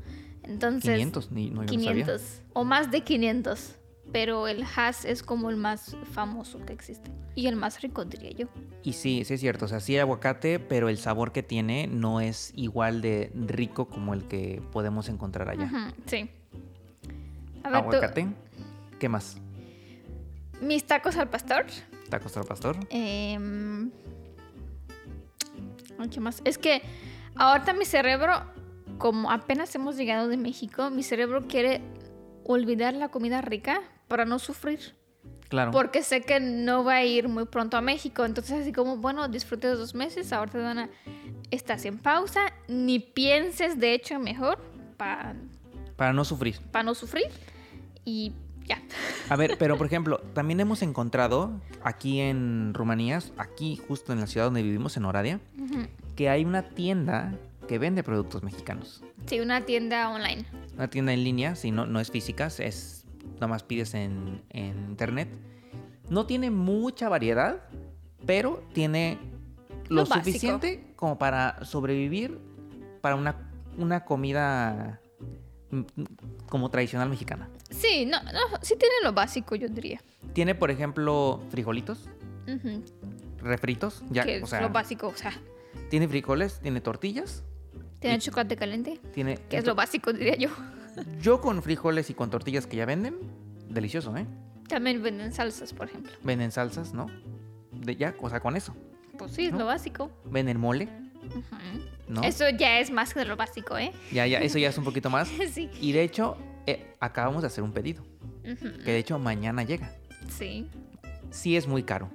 [0.43, 2.43] Entonces, 500, ni, no 500 sabía.
[2.53, 3.75] o más de 500.
[4.11, 7.11] Pero el Hass es como el más famoso que existe.
[7.35, 8.47] Y el más rico, diría yo.
[8.83, 11.87] Y sí, sí es cierto, o sea, sí hay aguacate, pero el sabor que tiene
[11.87, 15.93] no es igual de rico como el que podemos encontrar allá.
[16.05, 16.29] Sí.
[17.63, 18.27] A ver, tú, Aguacate,
[18.97, 19.37] ¿qué más?
[20.61, 21.65] mis tacos al pastor.
[22.09, 22.77] Tacos al pastor.
[22.91, 23.37] Ay,
[26.11, 26.41] ¿Qué más?
[26.45, 26.81] Es que
[27.35, 28.43] ahorita mi cerebro,
[28.97, 31.81] como apenas hemos llegado de México, mi cerebro quiere
[32.45, 34.95] olvidar la comida rica para no sufrir.
[35.49, 35.71] Claro.
[35.71, 38.25] Porque sé que no va a ir muy pronto a México.
[38.25, 40.33] Entonces, así como, bueno, disfrute dos meses.
[40.33, 40.89] Ahorita, Dana,
[41.51, 42.41] estás en pausa.
[42.67, 44.59] Ni pienses, de hecho, mejor
[44.97, 45.35] para
[45.95, 46.59] Para no sufrir.
[46.83, 47.25] no sufrir.
[48.03, 48.33] Y
[48.65, 48.81] ya.
[49.29, 54.27] A ver, pero por ejemplo, también hemos encontrado aquí en Rumanía, aquí justo en la
[54.27, 55.87] ciudad donde vivimos, en Oradea, Ujú.
[56.15, 57.33] que hay una tienda
[57.69, 59.01] que vende productos mexicanos.
[59.27, 60.45] Sí, una tienda online.
[60.75, 62.96] Una tienda en línea, si no, no es física, es
[63.37, 65.29] nada más pides en, en internet.
[66.09, 67.63] No tiene mucha variedad,
[68.25, 69.17] pero tiene
[69.89, 72.39] lo, suficiente como para sobrevivir
[73.01, 74.99] para una, una comida
[75.71, 75.81] mm,
[76.49, 77.49] como tradicional mexicana.
[77.69, 80.01] Sí, no, no, sí tiene lo básico, yo diría.
[80.33, 82.09] Tiene, por ejemplo, frijolitos,
[83.39, 85.33] refritos, ya, que o es sea, lo básico, o sea,
[85.89, 87.43] tiene frijoles, tiene tortillas,
[87.99, 89.37] tiene chocolate caliente, tiene...
[89.49, 90.49] que es lo básico, diría yo.
[91.21, 93.15] Yo con frijoles y con tortillas que ya venden,
[93.69, 94.25] delicioso, ¿eh?
[94.67, 96.11] También venden salsas, por ejemplo.
[96.23, 97.07] Venden salsas, ¿no?
[97.71, 98.75] De ya, o sea, con eso.
[99.17, 99.59] Pues sí, es ¿No?
[99.59, 100.11] lo básico.
[100.25, 100.89] Venden mole.
[102.07, 102.23] ¿no?
[102.23, 103.91] Eso ya es más que lo básico, ¿eh?
[104.11, 105.27] Ya, ya, eso ya es un poquito más.
[105.51, 105.69] sí.
[105.81, 108.03] Y de hecho, eh, acabamos de hacer un pedido,
[108.43, 109.91] que de hecho mañana llega.
[110.29, 110.69] Sí,
[111.29, 112.09] Sí es muy caro,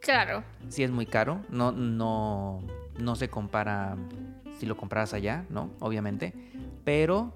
[0.00, 0.42] claro.
[0.68, 2.62] sí es muy caro, no, no,
[2.98, 3.96] no se compara
[4.58, 5.70] si lo compraras allá, ¿no?
[5.80, 6.32] Obviamente,
[6.84, 7.34] pero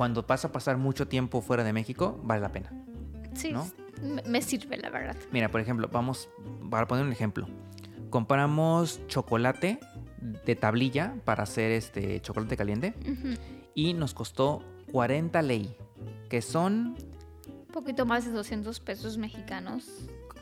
[0.00, 2.72] cuando pasa a pasar mucho tiempo fuera de México, vale la pena.
[3.34, 3.70] Sí, ¿No?
[4.24, 5.14] me, sirve, la verdad.
[5.30, 6.30] Mira, por ejemplo, vamos,
[6.70, 7.46] para poner un ejemplo,
[8.08, 9.78] compramos chocolate
[10.46, 12.94] de tablilla para hacer este chocolate caliente
[13.74, 15.76] y nos costó 40 ley,
[16.30, 16.96] que son
[17.46, 19.86] Un poquito más de 200 pesos mexicanos.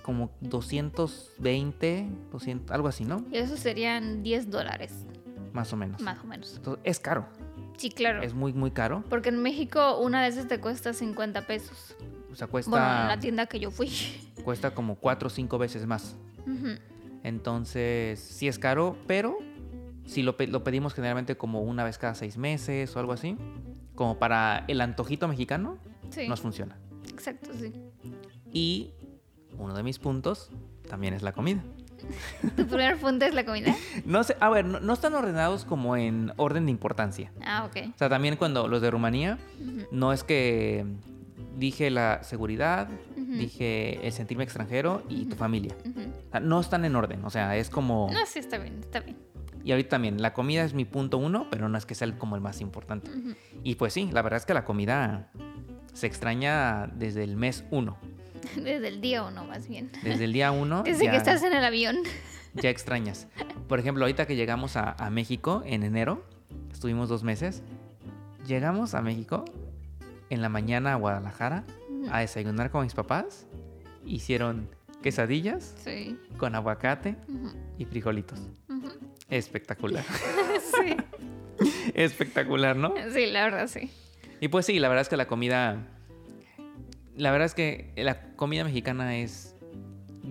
[0.04, 3.24] como 220, 200, algo así, ¿no?
[3.32, 5.04] Y eso serían 10 dólares,
[5.52, 6.00] Más o menos.
[6.00, 6.54] más o menos.
[6.54, 7.26] Entonces, es caro,
[7.78, 8.22] Sí, claro.
[8.22, 9.02] es muy, muy caro.
[9.08, 11.96] Porque en México una de esas te cuesta 50 pesos.
[12.30, 13.88] O sea, cuesta, Bueno, en la tienda que yo fui.
[14.44, 16.14] cuesta como 4 o 5 veces más.
[17.24, 19.38] Entonces, sí es caro, pero
[20.06, 23.36] si lo pedimos generalmente como una vez cada seis meses o algo así,
[23.94, 25.78] como para el antojito mexicano,
[26.10, 26.78] Sí, nos funciona.
[27.12, 27.72] exacto, sí.
[28.52, 28.92] Y
[29.58, 30.50] uno de mis puntos
[30.88, 31.62] también es la comida.
[32.56, 33.74] ¿Tu primer punto es la comida?
[34.04, 37.32] No sé, a ver, no, no están ordenados como en orden de importancia.
[37.42, 37.90] Ah, ok.
[37.94, 39.38] O sea, también cuando los de Rumanía,
[39.90, 40.86] no es que
[41.56, 45.74] dije la seguridad, dije el sentirme extranjero y tu familia.
[46.28, 48.08] O sea, no están en orden, o sea, es como...
[48.12, 49.16] No, sí, está bien, está bien.
[49.64, 52.16] Y ahorita también, la comida es mi punto uno, pero no es que sea el-
[52.16, 53.10] como el más importante.
[53.64, 55.30] Y pues sí, la verdad es que la comida
[55.92, 57.98] se extraña desde el mes uno.
[58.56, 59.90] Desde el día uno, más bien.
[60.02, 61.96] Desde el día uno Desde ya, que estás en el avión.
[62.54, 63.26] ya extrañas.
[63.68, 66.24] Por ejemplo, ahorita que llegamos a, a México en enero,
[66.72, 67.62] estuvimos dos meses,
[68.46, 69.44] llegamos a México
[70.30, 71.64] en la mañana a Guadalajara
[72.10, 73.46] a desayunar con mis papás.
[74.06, 74.68] Hicieron
[75.02, 76.18] quesadillas Sí.
[76.38, 77.16] con aguacate
[77.78, 78.40] y frijolitos.
[79.28, 80.04] Espectacular.
[80.60, 80.96] Sí.
[81.94, 82.94] Espectacular, ¿no?
[83.12, 83.90] Sí, la verdad, sí.
[84.40, 85.86] Y pues sí, la verdad es que la comida.
[87.18, 89.54] La verdad es que la comida mexicana es.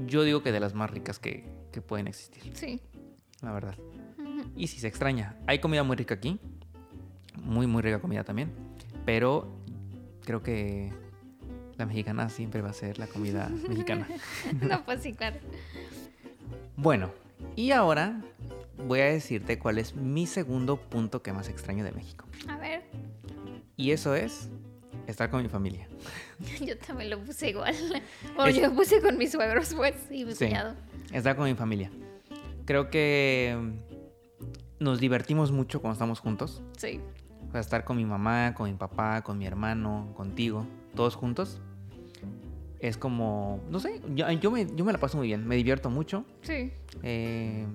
[0.07, 2.81] Yo digo que de las más ricas que, que pueden existir, Sí.
[3.41, 3.75] la verdad.
[4.55, 5.35] Y sí se extraña.
[5.47, 6.39] Hay comida muy rica aquí.
[7.35, 8.51] Muy, muy rica comida también.
[9.05, 9.51] Pero
[10.23, 10.91] creo que
[11.77, 14.07] la mexicana siempre va a ser la comida mexicana.
[14.61, 15.37] No, pues sí, claro.
[16.75, 17.11] Bueno,
[17.55, 18.21] y ahora
[18.87, 22.25] voy a decirte cuál es mi segundo punto que más extraño de México.
[22.47, 22.83] A ver,
[23.75, 24.49] Y eso es
[25.07, 25.87] estar con mi familia.
[26.65, 27.73] yo también lo puse igual.
[28.35, 30.45] Bueno, Es- yo lo puse con mis suegros, pues, y mi Sí.
[30.45, 30.75] cuñado.
[31.11, 31.89] Estar con mi familia.
[32.65, 36.61] Creo que mm, nos divertimos mucho cuando estamos juntos.
[36.77, 36.99] Sí.
[37.47, 40.65] O sea, estar con mi mamá, con mi papá, con mi hermano, contigo,
[40.95, 41.61] todos juntos.
[42.79, 45.89] Es como, no sé, yo, yo me, yo me la paso muy bien, me divierto
[45.89, 46.25] mucho.
[46.41, 46.71] Sí.
[47.01, 47.65] Eh,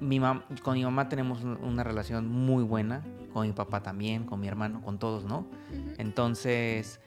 [0.00, 3.02] mi mam- con mi mamá tenemos un- una relación muy buena,
[3.34, 5.46] con mi papá también, con mi hermano, con todos, ¿no?
[5.98, 7.00] Entonces,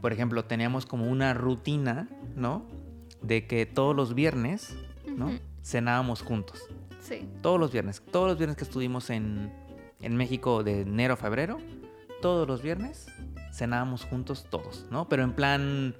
[0.00, 2.64] por ejemplo, teníamos como una rutina, ¿no?
[3.22, 4.74] De que todos los viernes,
[5.06, 5.30] ¿no?
[5.62, 6.58] Cenábamos juntos.
[7.00, 7.28] Sí.
[7.42, 8.02] Todos los viernes.
[8.10, 9.52] Todos los viernes que estuvimos en,
[10.00, 11.58] en México de enero a febrero,
[12.22, 13.06] todos los viernes
[13.52, 15.08] cenábamos juntos todos, ¿no?
[15.08, 15.94] Pero en plan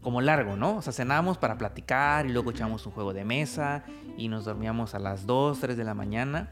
[0.00, 0.76] como largo, ¿no?
[0.76, 3.84] O sea, cenábamos para platicar y luego echábamos un juego de mesa
[4.16, 6.50] y nos dormíamos a las 2, 3 de la mañana.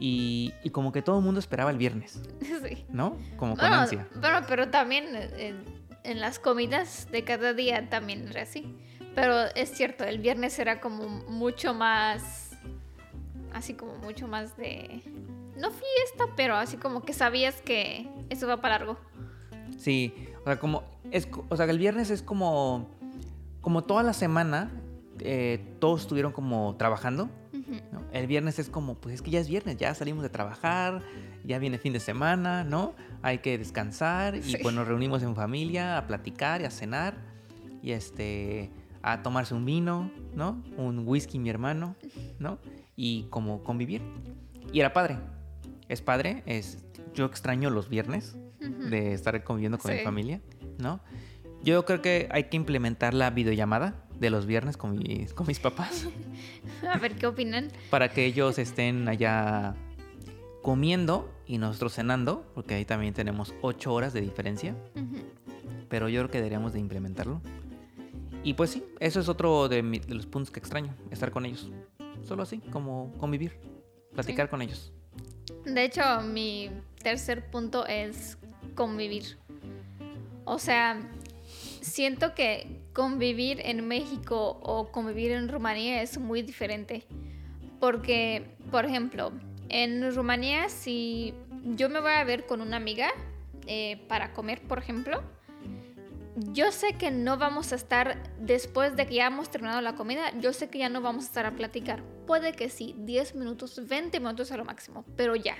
[0.00, 2.20] Y, y como que todo el mundo esperaba el viernes,
[2.62, 2.84] Sí.
[2.90, 3.16] ¿no?
[3.36, 4.06] Como con Bueno, ansia.
[4.20, 5.64] bueno, pero también eh, en,
[6.04, 8.76] en las comidas de cada día también era así.
[9.14, 12.50] Pero es cierto, el viernes era como mucho más,
[13.52, 15.02] así como mucho más de,
[15.56, 18.96] no fiesta, pero así como que sabías que eso va para largo.
[19.76, 22.88] Sí, o sea, como, es, o sea, que el viernes es como,
[23.60, 24.70] como toda la semana,
[25.20, 27.28] eh, todos estuvieron como trabajando.
[28.12, 31.02] El viernes es como, pues es que ya es viernes, ya salimos de trabajar,
[31.44, 32.94] ya viene fin de semana, ¿no?
[33.22, 34.56] Hay que descansar y Sí.
[34.62, 37.14] pues nos reunimos en familia a platicar y a cenar
[37.82, 38.70] y este,
[39.02, 40.62] a tomarse un vino, ¿no?
[40.76, 41.94] Un whisky mi hermano,
[42.38, 42.58] ¿no?
[42.96, 44.02] Y como convivir.
[44.72, 45.18] Y era padre.
[45.88, 48.36] Es padre, es, yo extraño los viernes
[48.90, 50.40] de estar conviviendo con mi familia,
[50.78, 51.00] ¿no?
[51.62, 55.58] Yo creo que hay que implementar la videollamada de los viernes con mis, con mis
[55.60, 56.06] papás
[56.92, 57.68] A ver qué opinan.
[57.90, 59.74] para que ellos estén allá
[60.62, 64.74] comiendo y nosotros cenando, porque ahí también tenemos ocho horas de diferencia,
[65.88, 67.40] pero yo creo que deberíamos de implementarlo.
[68.44, 71.46] Y pues sí, eso es otro de, mi- de los puntos que extraño, estar con
[71.46, 71.70] ellos.
[72.24, 73.58] Solo así, como convivir,
[74.12, 74.50] platicar Sí.
[74.50, 74.92] con ellos.
[75.64, 76.70] De hecho, mi
[77.02, 78.36] tercer punto es
[78.74, 79.38] convivir.
[80.44, 81.00] O sea,
[81.80, 87.04] siento que convivir en México o convivir en Rumanía es muy diferente.
[87.78, 89.30] Porque, por ejemplo,
[89.68, 91.32] en Rumanía, si
[91.76, 93.10] yo me voy a ver con una amiga
[93.68, 95.22] eh, para comer, por ejemplo,
[96.52, 100.36] yo sé que no vamos a estar, después de que ya hemos terminado la comida,
[100.40, 102.02] yo sé que ya no vamos a estar a platicar.
[102.26, 105.54] Puede que sí, 10 minutos, 20 minutos a lo máximo, pero ya.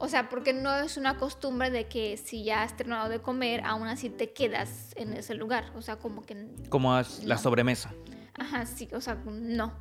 [0.00, 3.62] O sea, porque no es una costumbre de que si ya has terminado de comer,
[3.64, 5.72] aún así te quedas en ese lugar.
[5.74, 6.46] O sea, como que...
[6.68, 7.40] Como as- la No.
[7.40, 7.92] sobremesa.
[8.38, 9.72] Ajá, sí, o sea, no.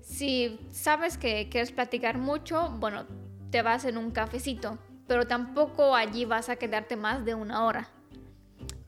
[0.00, 3.04] Si sabes que quieres platicar mucho, bueno,
[3.50, 7.88] te vas en un cafecito, pero tampoco allí vas a quedarte más de una hora.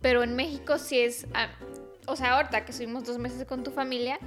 [0.00, 1.48] Pero en México sí es, ah,
[2.06, 4.18] o sea, ahorita que estuvimos dos meses con tu familia,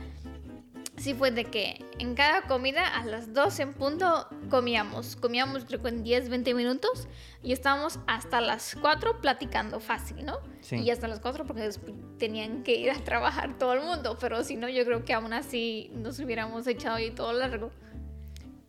[0.98, 5.16] sí fue de que en cada comida a las 12 en punto comíamos.
[5.16, 7.08] Comíamos creo que en 10, 20 minutos
[7.44, 10.40] y estábamos hasta las 4 platicando fácil, ¿no?
[10.62, 10.78] Sí.
[10.78, 11.70] Y hasta las 4 porque
[12.18, 15.34] tenían que ir a trabajar todo el mundo, pero si no yo creo que aún
[15.34, 17.72] así nos hubiéramos echado ahí todo largo.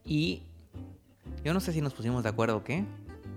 [0.05, 0.43] Y
[1.45, 2.85] yo no sé si nos pusimos de acuerdo o qué,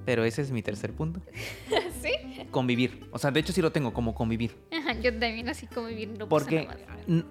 [0.06, 1.22] pero ese es mi tercer punto.
[2.02, 2.46] ¿Sí?
[2.52, 3.08] Convivir.
[3.12, 4.56] O sea, de hecho sí lo tengo como convivir.
[4.72, 6.68] Ajá, yo también así como vivir no Porque,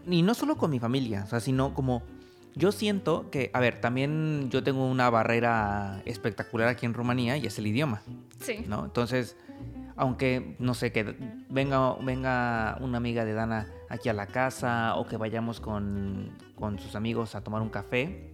[0.06, 2.02] y no solo con mi familia, o sea, sino como
[2.54, 7.46] yo siento que, a ver, también yo tengo una barrera espectacular aquí en Rumanía y
[7.46, 8.02] es el idioma,
[8.40, 8.64] Sí.
[8.66, 8.84] ¿no?
[8.84, 9.36] Entonces,
[9.96, 11.14] aunque no sé, que
[11.48, 16.78] venga, venga una amiga de Dana aquí a la casa o que vayamos con, con
[16.78, 18.29] sus amigos a tomar un café,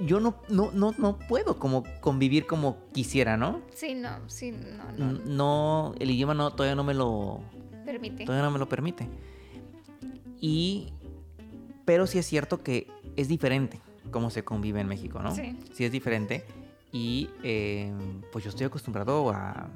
[0.00, 3.62] yo no, no, no, no puedo como convivir como quisiera, ¿no?
[3.74, 5.12] Sí, no, sí, no, no.
[5.24, 7.40] No, el idioma no, todavía no me lo,
[7.84, 8.24] Permite.
[8.24, 9.08] todavía no me lo permite.
[10.40, 10.92] Y,
[11.84, 15.34] pero sí es cierto que es diferente cómo se convive en México, ¿no?
[15.34, 15.58] Sí.
[15.72, 16.44] Sí es diferente.
[16.92, 17.92] Y eh,
[18.32, 19.68] pues yo estoy acostumbrado a...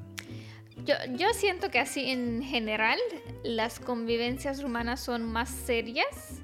[0.84, 2.98] Yo, yo siento que así en general
[3.42, 6.39] las convivencias rumanas son más serias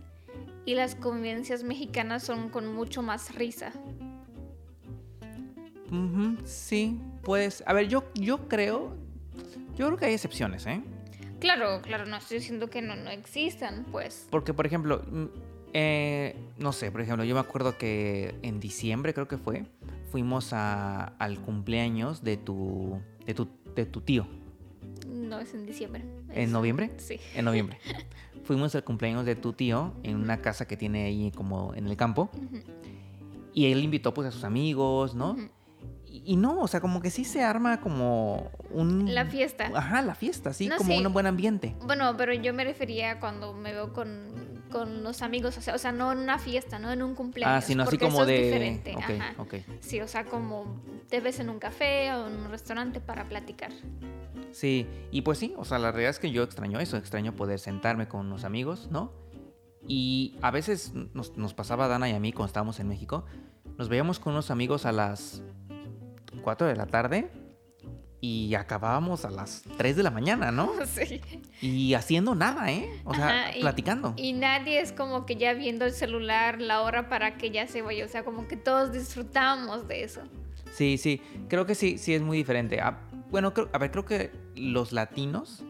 [0.66, 3.72] y las convivencias mexicanas son con mucho más risa.
[5.90, 8.96] Ujú, sí, pues, a ver, yo, yo creo,
[9.76, 10.82] yo creo que hay excepciones, ¿eh?
[11.38, 14.26] Claro, claro, no estoy diciendo que no, no existan, pues.
[14.30, 15.24] Porque, por ejemplo, mm,
[15.74, 19.64] eh, no sé, por ejemplo, yo me acuerdo que en diciembre creo que fue,
[20.10, 24.26] fuimos a- al cumpleaños de tu, de tu, de tu tío.
[25.16, 26.04] No es en diciembre.
[26.30, 26.92] ¿En noviembre?
[26.98, 27.18] Sí.
[27.34, 27.78] En noviembre.
[28.44, 31.96] Fuimos al cumpleaños de tu tío en una casa que tiene ahí como en el
[31.96, 32.30] campo.
[33.52, 35.36] Y él invitó pues a sus amigos, ¿no?
[36.06, 39.14] Y, y no, o sea, como que sí se arma como un...
[39.14, 39.70] La fiesta.
[39.74, 41.04] Ajá, la fiesta, sí, No, como sí.
[41.04, 41.74] un buen ambiente.
[41.84, 44.28] Bueno, pero yo me refería cuando me veo con,
[44.70, 47.64] con los amigos, o sea, o sea, no en una fiesta, no en un cumpleaños.
[47.64, 48.42] Ah, sino así como eso es de...
[48.44, 49.34] diferente, Ok, ajá.
[49.38, 49.54] ok.
[49.80, 53.72] Sí, o sea, como te ves en un café o en un restaurante para platicar.
[54.52, 57.58] Sí, y pues sí, o sea, la realidad es que yo extraño eso, extraño poder
[57.58, 59.12] sentarme con unos amigos, ¿no?
[59.88, 63.24] Y a veces nos, nos pasaba a Dana y a mí cuando estábamos en México,
[63.78, 65.42] nos veíamos con unos amigos a las
[66.42, 67.30] 4 de la tarde
[68.26, 70.72] y acabábamos a las 3 de la mañana, ¿no?
[70.86, 71.20] sí.
[71.60, 72.88] Y haciendo nada, ¿eh?
[73.04, 74.14] O sea, Ajá, y- platicando.
[74.16, 77.82] Y nadie es como que ya viendo el celular la hora para que ya se
[77.82, 78.04] vaya.
[78.04, 80.22] O sea, como que todos disfrutamos de eso.
[80.72, 82.80] Sí, sí, creo que sí, sí es muy diferente.
[82.80, 82.98] Ah,
[83.30, 85.62] bueno, creo, a ver, creo que los latinos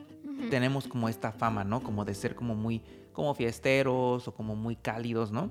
[0.51, 1.81] tenemos como esta fama, ¿no?
[1.83, 2.81] Como de ser como muy,
[3.13, 5.51] como fiesteros o como muy cálidos, ¿no?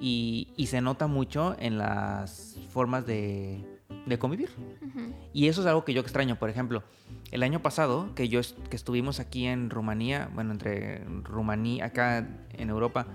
[0.00, 3.64] Y se nota mucho en las formas de,
[4.06, 4.50] de convivir.
[4.80, 5.14] ujú.
[5.32, 6.36] Y eso es algo que yo extraño.
[6.36, 6.82] Por ejemplo,
[7.30, 12.26] el año pasado que yo est- que estuvimos aquí en Rumanía, bueno, entre Rumanía, acá
[12.52, 13.06] en Europa,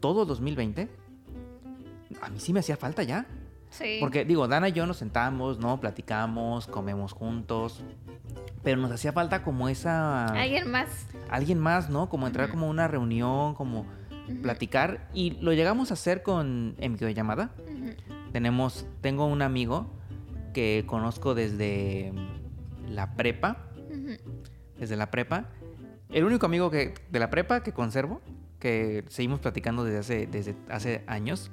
[0.00, 0.88] todo 2020,
[2.22, 3.26] a mí sí me hacía falta ya.
[3.70, 3.96] Sí.
[4.00, 5.80] Porque digo, Dana y yo nos sentamos, ¿no?
[5.80, 7.82] Platicamos, comemos juntos.
[8.62, 10.26] Pero nos hacía falta como esa...
[10.26, 11.06] Alguien más.
[11.28, 12.08] Alguien más, ¿no?
[12.08, 12.54] Como entrar Ujú.
[12.58, 13.84] como una reunión, como
[14.42, 15.08] platicar.
[15.12, 17.50] Y lo llegamos a hacer con en videollamada.
[18.32, 19.86] Tenemos, tengo un amigo
[20.54, 22.12] que conozco desde
[22.88, 23.68] la prepa.
[24.78, 25.50] Desde la prepa.
[26.08, 28.22] El único amigo que, de la prepa que conservo.
[28.58, 31.50] Que seguimos platicando desde hace, desde hace años.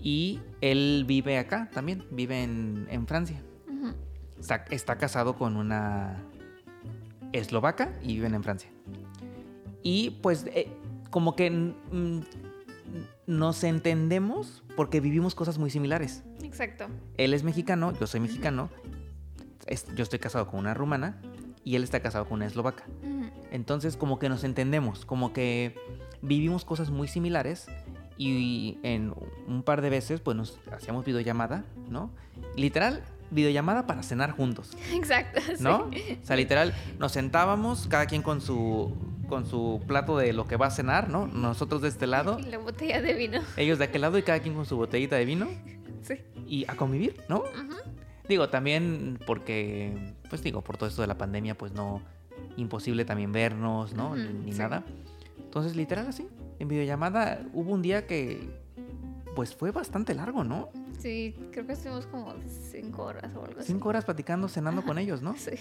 [0.00, 2.04] Y él vive acá también.
[2.12, 3.42] Vive en, en Francia.
[4.38, 6.22] Está, está casado con una
[7.32, 8.70] eslovaca y viven en Francia.
[9.82, 10.68] Y pues eh,
[11.10, 12.20] como que mm,
[13.32, 16.22] nos entendemos porque vivimos cosas muy similares.
[16.42, 16.86] Exacto.
[17.16, 18.70] Él es mexicano, yo soy mexicano,
[19.96, 21.20] yo estoy casado con una rumana
[21.64, 22.84] y él está casado con una eslovaca.
[23.50, 25.74] Entonces como que nos entendemos, como que
[26.20, 27.66] vivimos cosas muy similares
[28.18, 29.14] y en
[29.46, 32.10] un par de veces pues nos hacíamos videollamada, ¿no?
[32.56, 34.76] Literal, videollamada para cenar juntos.
[34.92, 35.40] Exacto.
[35.40, 35.62] sí.
[35.62, 35.84] ¿no?
[35.86, 38.94] O sea, literal, nos sentábamos, cada quien con su,
[39.32, 41.26] con su plato de lo que va a cenar, ¿no?
[41.26, 43.40] Nosotros de este lado, la botella de vino.
[43.56, 45.48] ellos de aquel lado y cada quien con su botellita de vino
[46.02, 46.16] Sí.
[46.46, 47.38] y a convivir, ¿no?
[47.38, 47.76] Ujú.
[48.28, 52.02] Digo, también porque, pues digo, por todo esto de la pandemia, pues no,
[52.58, 54.14] imposible también vernos, ¿no?
[54.16, 54.58] Ni, ni sí.
[54.58, 54.84] nada.
[55.38, 58.50] Entonces, literal así, en videollamada hubo un día que,
[59.34, 60.68] pues fue bastante largo, ¿no?
[60.98, 62.34] Sí, creo que estuvimos como
[62.70, 63.68] cinco horas o algo así.
[63.72, 65.34] Cinco horas platicando, cenando con ellos, ¿no?
[65.38, 65.52] Sí.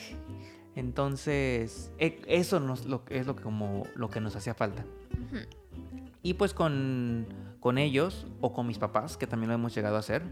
[0.75, 4.85] Entonces, e- eso nos, lo, es lo que, como, lo que nos hacía falta.
[5.13, 5.37] Ujú.
[6.23, 7.27] Y pues con,
[7.59, 10.23] con ellos o con mis papás, que también lo hemos llegado a hacer,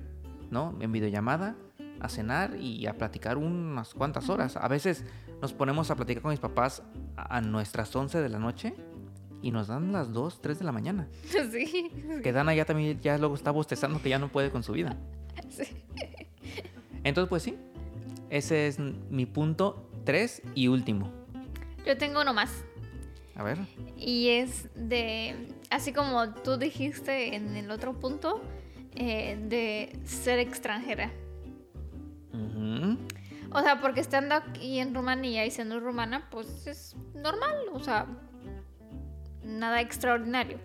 [0.51, 0.77] ¿no?
[0.79, 1.55] En videollamada,
[1.99, 4.55] a cenar y a platicar unas cuantas horas.
[4.55, 5.03] A veces
[5.41, 6.83] nos ponemos a platicar con mis papás
[7.17, 8.75] a, a nuestras 11 de la noche
[9.41, 11.07] y nos dan las 2, 3 de la mañana.
[11.51, 11.91] Sí.
[12.23, 14.97] Que Dana ya también ya luego está bostezando que ya no puede con su vida.
[15.49, 15.63] Sí.
[17.03, 17.57] Entonces, pues sí,
[18.29, 21.11] ese es mi punto 3 y último.
[21.85, 22.63] Yo tengo uno más.
[23.35, 23.57] A ver.
[23.97, 28.41] Y es de, así como tú dijiste en el otro punto,
[28.95, 31.11] eh, de ser extranjera.
[32.33, 32.97] Ujú.
[33.51, 38.05] O sea, porque estando aquí en Rumanía y siendo rumana, pues es normal, o sea,
[39.43, 40.59] nada extraordinario.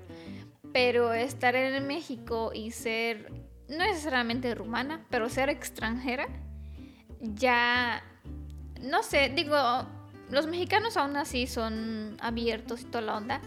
[0.72, 3.30] Pero estar en México y ser,
[3.68, 6.26] no necesariamente rumana, pero ser extranjera,
[7.20, 8.02] ya
[8.84, 9.56] no sé, digo,
[10.30, 13.40] los mexicanos aún así son abiertos y toda la onda,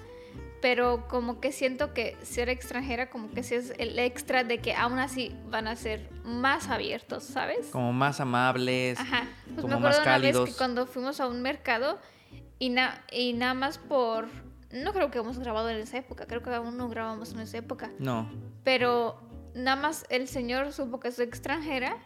[0.61, 4.73] pero como que siento que ser extranjera como que sí es el extra de que
[4.73, 7.67] aún así van a ser más abiertos, ¿sabes?
[7.71, 9.27] Como más amables, Ajá.
[9.45, 10.49] Pues como me acuerdo más una vez cálidos.
[10.49, 11.99] que cuando fuimos a un mercado
[12.59, 14.27] y, na- y nada más por...
[14.71, 17.57] No creo que hemos grabado en esa época, creo que aún no grabamos en esa
[17.59, 17.89] época.
[17.99, 18.29] No,
[18.63, 19.21] Pero
[19.55, 21.97] nada más el señor supo que soy extranjera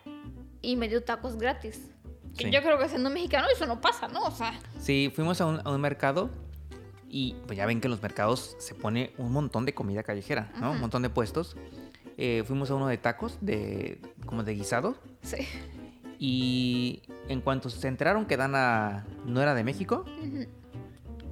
[0.61, 1.89] y me dio tacos gratis.
[2.37, 2.51] Que Sí.
[2.51, 4.21] yo creo que siendo mexicano eso no pasa, ¿no?
[4.23, 6.29] O sea, Sí, fuimos a un, a un mercado
[7.09, 10.51] y pues ya ven que en los mercados se pone un montón de comida callejera,
[10.59, 10.71] ¿no?
[10.71, 11.55] Un montón de puestos.
[12.17, 14.95] Eh, fuimos a uno de tacos, de como de guisado.
[15.21, 15.47] sí.
[16.23, 20.05] Y en cuanto se enteraron que Dana no era de México,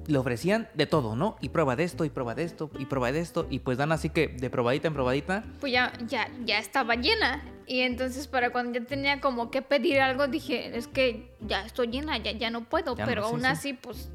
[0.08, 1.36] le ofrecían de todo, ¿no?
[1.40, 3.46] Y prueba de esto, y prueba de esto, y prueba de esto.
[3.50, 5.44] Y pues Dana así que de probadita en probadita.
[5.60, 7.40] Pues ya, ya, ya estaba llena.
[7.70, 11.86] Y entonces para cuando ya tenía como que pedir algo, dije, es que ya estoy
[11.86, 12.96] llena, ya, ya no puedo.
[12.96, 13.46] Ya no, pero sí, aún sí.
[13.46, 14.10] así, pues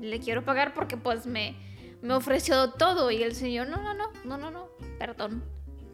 [0.00, 1.54] le quiero pagar porque pues me,
[2.02, 3.12] me ofreció todo.
[3.12, 5.44] Y el señor, no, no, no, no, no, no, perdón,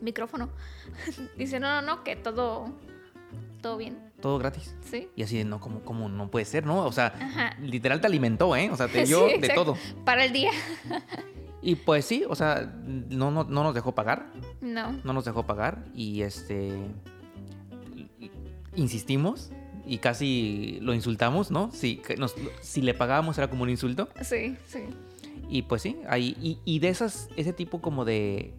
[0.01, 0.49] micrófono.
[1.37, 2.73] Dice, no, no, no, que todo,
[3.61, 4.75] todo bien, Todo gratis.
[4.81, 5.11] ¿sí?
[5.15, 6.87] Y así de, no, como, como no puede ser, ¿no?
[6.87, 7.59] O sea, Ajá.
[7.61, 8.71] literal te alimentó, ¿eh?
[8.71, 9.65] O sea, te Sí, dio de exacto.
[9.67, 9.79] todo.
[10.07, 10.51] Para el día.
[11.63, 14.27] Y pues sí, o sea, no, no, no nos dejó pagar.
[14.61, 14.93] No.
[15.05, 16.73] no nos dejó pagar y este
[18.75, 19.51] insistimos
[19.87, 21.71] y casi lo insultamos, ¿no?
[21.73, 24.81] Si, nos- si le pagábamos era como un insulto Sí, sí.
[25.49, 28.55] y pues sí, ahí y, y de esas ese tipo como de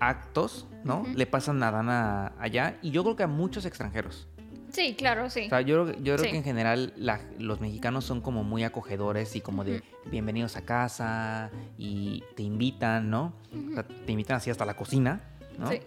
[0.00, 1.04] actos, ¿no?
[1.14, 4.28] Le pasan a Dana allá y yo creo que a muchos extranjeros.
[4.72, 5.46] Sí, claro, sí.
[5.46, 8.64] O sea, yo, creo- yo creo que en general la- los mexicanos son como muy
[8.64, 13.32] acogedores y como de bienvenidos a casa y te invitan, ¿no?
[13.70, 15.20] O sea, te invitan así hasta la cocina,
[15.58, 15.70] ¿no?
[15.70, 15.80] Sí.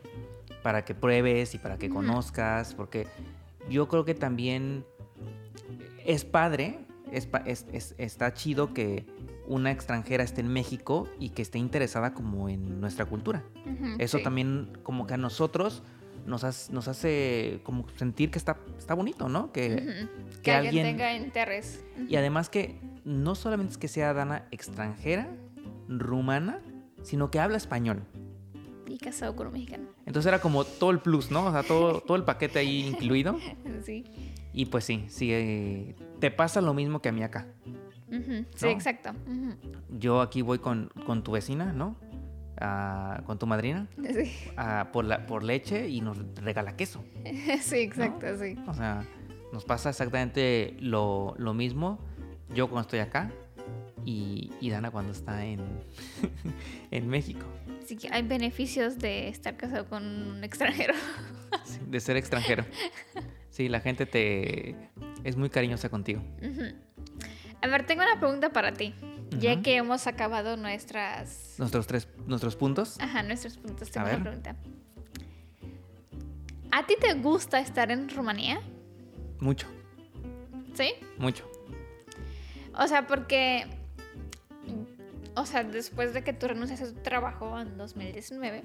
[0.61, 3.07] Para que pruebes y para que conozcas, porque
[3.69, 4.86] yo creo que también
[6.05, 6.79] es padre,
[7.11, 9.05] es, es- es- está chido que
[9.45, 13.43] una extranjera esté en México y que esté interesada como en nuestra cultura.
[13.99, 14.23] Eso sí.
[14.23, 15.84] también como que a nosotros
[16.26, 19.51] nos hace, nos hace como sentir que está, está bonito, ¿no?
[19.51, 20.36] Que, Ujú.
[20.36, 21.84] Que, que alguien, tenga interés.
[22.07, 25.30] Y además que no solamente es que sea Dana extranjera,
[25.88, 26.61] rumana,
[27.03, 28.03] sino que habla español.
[28.88, 29.88] Y casado con un mexicano.
[30.05, 31.45] Entonces era como todo el plus, ¿no?
[31.47, 33.38] O sea, todo, todo el paquete ahí incluido.
[33.84, 34.03] Sí.
[34.53, 37.47] Y pues sí, sí, eh, te pasa lo mismo que a mí acá.
[38.55, 38.69] Sí, ¿No?
[38.69, 39.11] exacto.
[39.89, 41.95] Yo aquí voy con, con tu vecina, ¿no?
[42.59, 44.32] Ah, con tu madrina Sí.
[44.91, 47.03] por, la, por leche y nos regala queso.
[47.61, 48.55] sí, exacto, sí.
[48.67, 49.05] O sea,
[49.51, 51.99] nos pasa exactamente lo, lo mismo
[52.53, 53.32] yo cuando estoy acá
[54.05, 55.59] y, y Dana cuando está en,
[56.91, 57.45] en México.
[57.82, 60.93] Así que hay beneficios de estar casado con un extranjero.
[61.65, 62.65] Sí, de ser extranjero.
[63.51, 64.76] Sí, la gente te
[65.24, 66.24] es muy cariñosa contigo.
[67.61, 68.95] A ver, tengo una pregunta para ti.
[69.39, 71.55] Ya que hemos acabado nuestras...
[71.57, 72.99] Nuestros tres nuestros puntos.
[72.99, 73.89] Ajá, nuestros puntos.
[73.89, 74.15] A Tengo ver.
[74.15, 74.55] una pregunta.
[76.71, 78.59] ¿A ti te gusta estar en Rumanía?
[79.39, 79.67] Mucho,
[80.73, 80.93] ¿Sí?
[81.17, 81.49] mucho.
[82.75, 83.67] O sea, porque...
[85.36, 88.63] O sea, después de que tú renunciaste a tu trabajo en 2019,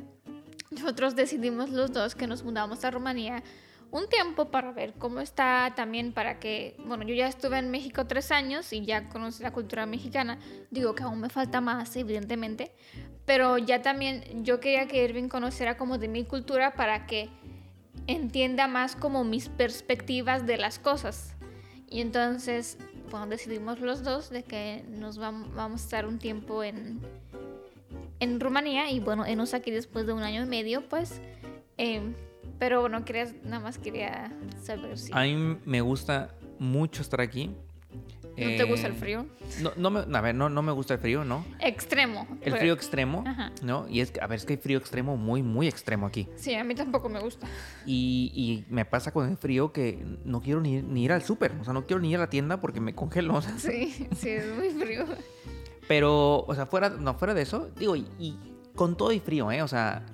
[0.70, 3.42] nosotros decidimos los dos que nos mudamos a Rumanía
[3.90, 8.06] un tiempo para ver cómo está, también para que, bueno, yo ya estuve en México
[8.06, 10.38] tres años y ya conocí la cultura mexicana,
[10.70, 12.72] digo que aún me falta más, evidentemente,
[13.24, 17.30] pero ya también yo quería que Irving conociera como de mi cultura para que
[18.06, 21.34] entienda más como mis perspectivas de las cosas.
[21.90, 22.76] Y entonces,
[23.10, 27.00] bueno, decidimos los dos de que nos vam- vamos a estar un tiempo en,
[28.20, 31.20] en Rumanía y bueno, enos aquí después de un año y medio, pues.
[31.78, 32.14] em,
[32.58, 34.32] pero bueno, quería, nada más quería
[34.62, 37.50] saber si A mí me gusta mucho estar aquí.
[38.36, 39.26] no te gusta el Eh, frío.
[39.62, 41.44] No, no me, a ver, no, no me gusta el frío, ¿no?
[41.60, 42.26] Extremo.
[42.42, 43.52] El frío extremo, Ajá.
[43.62, 43.86] ¿no?
[43.88, 46.28] Y es que, a ver, es que hay frío extremo muy, muy extremo aquí.
[46.36, 47.46] Sí, a mí tampoco me gusta.
[47.86, 51.52] Y, y me pasa con el frío que no quiero ni, ni ir al súper.
[51.60, 53.34] O sea, no quiero ni ir a la tienda porque me congelo.
[53.34, 53.58] o sea.
[53.58, 55.04] Sí, sí, es muy frío.
[55.88, 58.36] Pero, o sea, fuera, no, fuera de eso, digo, y, y
[58.74, 59.62] con todo y frío, ¿eh?
[59.62, 60.04] O sea,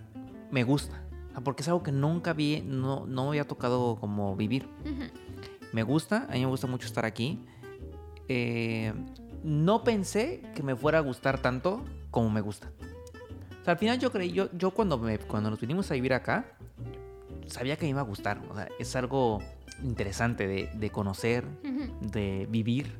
[0.50, 1.02] me gusta.
[1.42, 4.68] Porque es algo que nunca vi, no, no me había tocado como vivir.
[5.72, 7.44] Me gusta, a mí me gusta mucho estar aquí.
[8.28, 8.92] Eh,
[9.42, 12.70] no pensé que me fuera a gustar tanto como me gusta.
[13.60, 16.14] O sea, al final yo creí, yo, yo cuando, me, cuando nos vinimos a vivir
[16.14, 16.56] acá,
[17.46, 18.40] sabía que me iba a gustar.
[18.50, 19.42] O sea, es algo
[19.82, 21.44] interesante de, de conocer,
[22.00, 22.92] de vivir.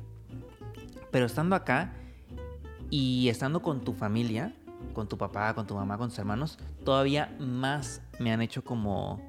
[1.11, 1.93] Pero estando acá
[2.89, 4.53] y estando con tu familia,
[4.93, 9.21] con tu papá, con tu mamá, con tus hermanos, todavía más me han hecho como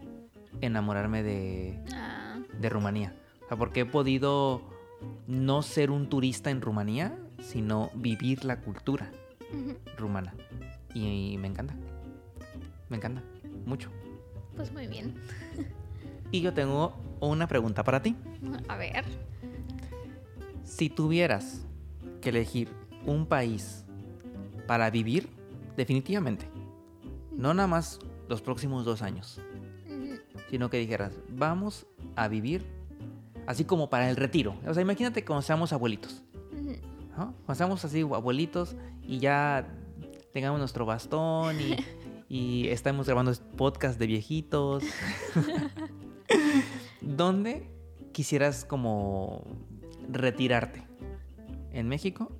[0.60, 3.14] enamorarme de, Ah, de Rumanía.
[3.44, 4.62] O sea, porque he podido
[5.26, 9.10] no ser un turista en Rumanía, sino vivir la cultura
[9.96, 10.34] rumana.
[10.94, 11.74] Y, me encanta.
[12.88, 13.22] Me encanta.
[13.64, 13.90] Mucho.
[14.56, 15.14] Pues muy bien.
[16.32, 18.16] Y yo tengo una pregunta para ti.
[18.66, 19.04] A ver.
[20.64, 21.64] Si tuvieras
[22.20, 22.68] que elegir
[23.06, 23.84] un país
[24.66, 25.28] para vivir,
[25.76, 26.48] definitivamente,
[27.32, 27.98] no nada más
[28.28, 29.40] los próximos dos años,
[30.50, 32.66] sino que dijeras, vamos a vivir
[33.46, 34.56] así como para el retiro.
[34.66, 36.22] O sea, imagínate cuando seamos abuelitos.
[37.16, 37.34] ¿no?
[37.46, 39.66] Cuando seamos así abuelitos y ya
[40.32, 41.76] tengamos nuestro bastón y,
[42.28, 44.84] y estamos grabando podcast de viejitos.
[47.00, 47.70] ¿Dónde
[48.12, 49.44] quisieras como
[50.10, 50.82] retirarte?
[51.70, 52.32] ¿En México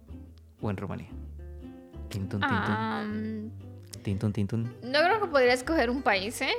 [0.61, 1.16] o en Rumanía?
[2.17, 3.51] Tintun, tintun, Am,
[4.03, 4.63] tintun, tintun.
[4.83, 6.55] no creo que podría escoger un país, ¿eh?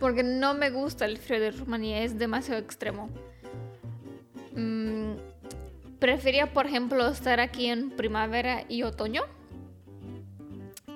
[0.00, 3.08] Porque no me gusta el frío de Rumanía, es demasiado extremo.
[4.56, 5.12] Mm,
[6.00, 9.22] prefería, por ejemplo, estar aquí en primavera y otoño.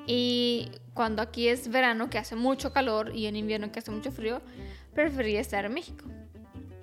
[0.08, 4.10] Y cuando aquí es verano, que hace mucho calor, y en invierno, que hace mucho
[4.10, 4.42] frío,
[4.92, 6.04] preferiría estar en México.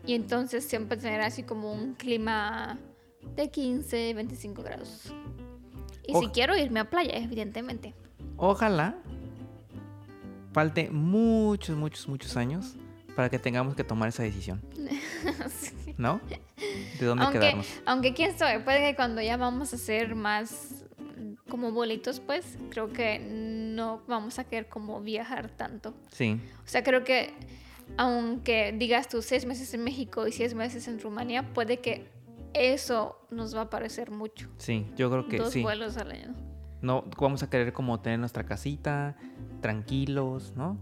[0.06, 2.80] Y entonces siempre tener así como un clima
[3.36, 5.12] de 15, 25 grados.
[6.08, 7.94] Y si quiero irme a playa, evidentemente.
[8.38, 8.96] Ojalá
[10.54, 12.76] falte muchos, muchos, muchos años
[13.16, 14.62] para que tengamos que tomar esa decisión,
[15.50, 15.94] Sí.
[15.98, 16.20] ¿no?
[17.00, 17.68] ¿De dónde Aunque, quedarnos?
[17.86, 22.58] aunque quién sabe, puede que cuando ya vamos a ser más mm, como bolitos, pues
[22.70, 25.94] creo que no vamos a querer como viajar tanto.
[26.12, 27.34] Sí, O sea, creo que
[27.98, 32.06] aunque digas tú seis meses en México y seis meses en Rumanía, puede que
[32.58, 34.48] eso nos va a parecer mucho.
[34.58, 35.62] sí, yo creo que Dos sí.
[35.62, 36.34] vuelos al año.
[36.82, 39.16] No, vamos a querer como tener nuestra casita,
[39.62, 40.78] tranquilos, ¿no?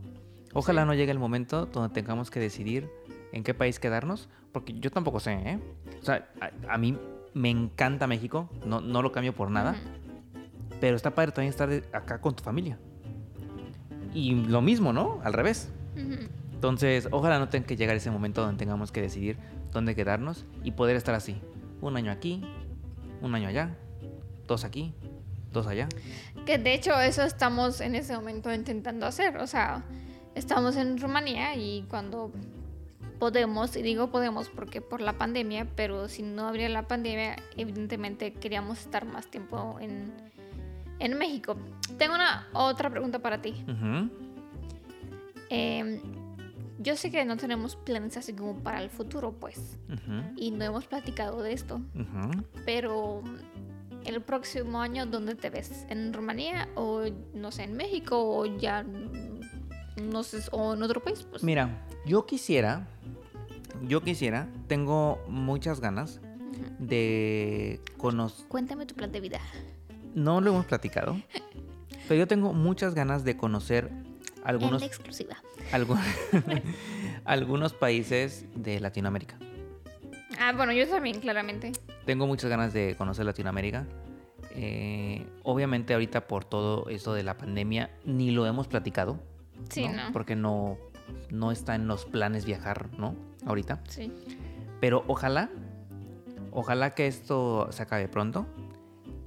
[0.53, 0.87] Ojalá Sí.
[0.87, 2.89] no llegue el momento donde tengamos que decidir
[3.31, 5.59] en qué país quedarnos, porque yo tampoco sé, ¿eh?
[6.01, 6.97] O sea, a, a mí
[7.33, 9.75] me encanta México, no, no lo cambio por nada,
[10.79, 12.77] pero está padre también estar acá con tu familia.
[14.13, 15.19] Y lo mismo, ¿no?
[15.23, 15.69] Al revés.
[16.53, 19.37] Entonces, ojalá no tenga que llegar ese momento donde tengamos que decidir
[19.71, 21.41] dónde quedarnos y poder estar así.
[21.81, 22.41] Un año aquí,
[23.21, 23.75] un año allá,
[24.47, 24.93] dos aquí,
[25.51, 25.87] dos allá.
[26.45, 29.37] Que de hecho eso estamos en ese momento intentando hacer.
[29.37, 29.83] O sea,
[30.35, 32.31] estamos en Rumanía y cuando
[33.19, 38.33] podemos, y digo podemos porque por la pandemia, pero si no habría la pandemia, evidentemente
[38.33, 40.13] queríamos estar más tiempo en,
[40.99, 41.55] en México.
[41.97, 43.65] Tengo una otra pregunta para ti.
[45.49, 46.01] Eh,
[46.79, 49.77] yo sé que no tenemos planes así como para el futuro, pues,
[50.35, 51.81] y no hemos platicado de esto,
[52.65, 53.21] pero
[54.05, 55.85] el próximo año, ¿dónde te ves?
[55.89, 57.03] ¿En Rumanía o,
[57.33, 58.83] no sé, en México o ya,
[60.01, 61.25] no sé, o en otro país?
[61.29, 62.87] Pues, Mira, yo quisiera,
[63.87, 66.19] yo quisiera, tengo muchas ganas
[66.79, 69.39] de conocer, Cuéntame tu plan de vida.
[70.13, 71.17] no lo hemos platicado,
[72.07, 73.89] pero yo tengo muchas ganas de conocer
[74.43, 75.37] algunos, En exclusiva.
[75.71, 75.99] Algu-
[77.25, 79.37] algunos países de Latinoamérica.
[80.39, 81.71] Ah, bueno, yo también, claramente.
[82.05, 83.85] Tengo muchas ganas de conocer Latinoamérica.
[84.51, 89.19] Eh, obviamente ahorita por todo esto de la pandemia ni lo hemos platicado.
[89.69, 89.93] Sí, ¿no?
[90.07, 90.11] ¿no?
[90.13, 90.77] Porque no,
[91.29, 93.15] no está en los planes viajar, ¿no?
[93.45, 93.81] Ahorita.
[93.89, 94.11] Sí.
[94.81, 95.49] Pero ojalá,
[96.51, 98.45] ojalá que esto se acabe pronto.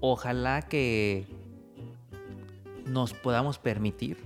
[0.00, 1.26] Ojalá que
[2.86, 4.18] nos podamos permitir.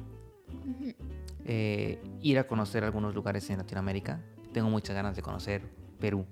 [1.45, 4.21] Eh, ir a conocer algunos lugares en Latinoamérica.
[4.53, 5.63] Tengo muchas ganas de conocer
[5.99, 6.27] Perú,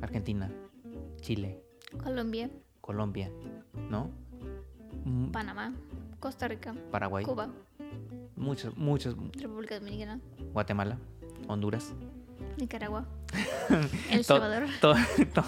[0.00, 0.50] Argentina,
[1.20, 1.62] Chile,
[2.02, 3.30] Colombia, Colombia,
[3.90, 4.10] ¿no?
[5.04, 5.72] Mm, Panamá,
[6.20, 7.48] Costa Rica, Paraguay, Cuba,
[8.36, 10.20] muchos, muchos, República Dominicana,
[10.52, 10.98] Guatemala,
[11.48, 11.92] Honduras.
[12.58, 13.06] Nicaragua,
[14.10, 14.64] El Salvador.
[14.80, 14.94] to-
[15.32, 15.44] to-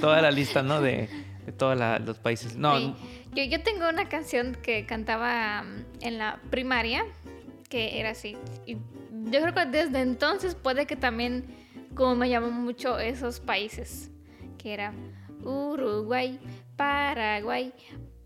[0.00, 0.80] toda la lista, ¿no?
[0.80, 1.08] De,
[1.46, 2.56] de todos los países.
[2.56, 2.94] No, Sí.
[3.34, 7.04] Yo, yo tengo una canción que cantaba mm, en la primaria
[7.72, 8.36] que era así.
[8.66, 11.46] Y yo creo que desde entonces puede que también
[11.94, 14.10] como me llaman mucho esos países.
[14.58, 14.92] Que era
[15.42, 16.38] Uruguay,
[16.76, 17.72] Paraguay,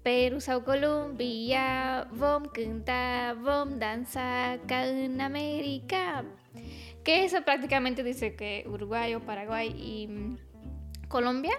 [0.02, 6.24] Perú, Sao Colombia, Vom canta, Vom danza acá en América.
[7.04, 10.38] Que eso prácticamente dice que Uruguay o Paraguay y mm,
[11.06, 11.54] Colombia,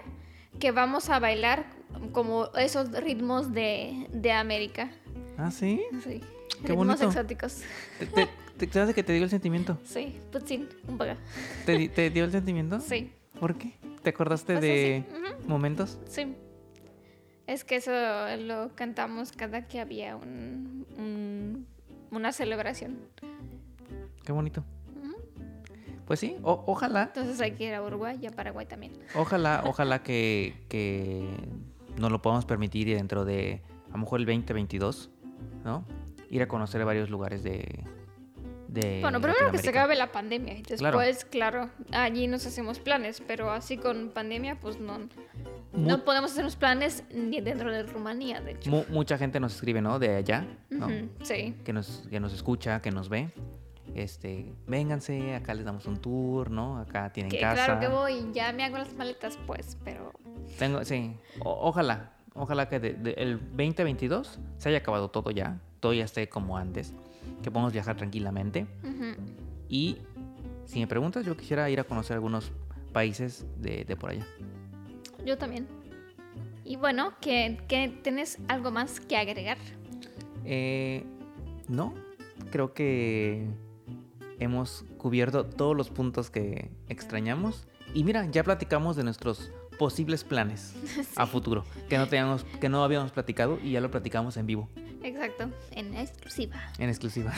[0.60, 1.64] que vamos a bailar
[2.12, 4.90] como esos ritmos de, de América.
[5.38, 5.80] Ah, sí.
[6.04, 6.20] Sí.
[6.62, 7.06] Qué ritmos bonito.
[7.06, 7.62] exóticos.
[7.98, 9.78] ¿Te, te, te- que te dio el sentimiento?
[9.84, 11.12] Sí, pues sí, un poco.
[11.66, 12.80] ¿Te, di- te dio el sentimiento?
[12.80, 13.74] Sí, ¿Por qué?
[14.02, 15.04] ¿Te acordaste Pues de
[15.46, 15.98] momentos?
[16.08, 16.34] sí.
[17.46, 17.90] Es que eso
[18.40, 21.66] lo cantamos cada que había un, un-
[22.10, 22.98] una celebración.
[24.24, 24.64] Qué bonito.
[26.06, 28.92] Pues sí, o- ojalá, Entonces hay que ir a Uruguay y a Paraguay también.
[29.14, 31.26] ojalá, ojalá que, que
[31.98, 35.10] nos lo podamos permitir y dentro de a lo mejor el 2022,
[35.64, 35.84] ¿no?
[36.30, 37.84] Ir a conocer varios lugares de.
[38.68, 40.98] de Bueno, primero que se acabe la pandemia y Claro.
[40.98, 41.70] después, claro.
[41.92, 44.98] allí nos hacemos planes, pero así con pandemia, pues no,
[45.72, 48.70] Mu- no podemos hacernos planes ni dentro de Rumanía, de hecho.
[48.70, 49.98] mu- mucha gente nos escribe, ¿no?
[49.98, 50.86] De allá, ¿no?
[50.86, 53.30] Ujú, Sí, que, nos, que nos escucha, que nos ve.
[53.94, 56.78] Este, vénganse, acá les damos un tour, ¿no?
[56.78, 57.64] Acá tienen que casa.
[57.64, 60.12] claro que voy, ya me hago las maletas, pues, pero
[60.58, 65.58] Tengo, sí, o- ojalá, ojalá que de- de- el 2022 se haya acabado todo ya,
[65.80, 66.94] todo ya esté como antes,
[67.42, 68.66] que podamos viajar tranquilamente.
[69.68, 69.98] Y
[70.64, 72.52] si me preguntas, yo quisiera ir a conocer algunos
[72.92, 74.26] países de, de por allá.
[75.24, 75.66] yo también.
[76.64, 79.56] Y bueno, que, que ¿tienes algo más que agregar?
[80.44, 81.04] Eh,
[81.66, 81.94] no,
[82.50, 83.46] creo que
[84.38, 87.66] hemos cubierto todos los puntos que extrañamos.
[87.94, 90.74] Y mira, ya platicamos de nuestros posibles planes
[91.16, 94.68] a futuro, que no, teníamos, que no habíamos platicado y ya lo platicamos en vivo,
[95.02, 97.32] Exacto, en exclusiva, en exclusiva.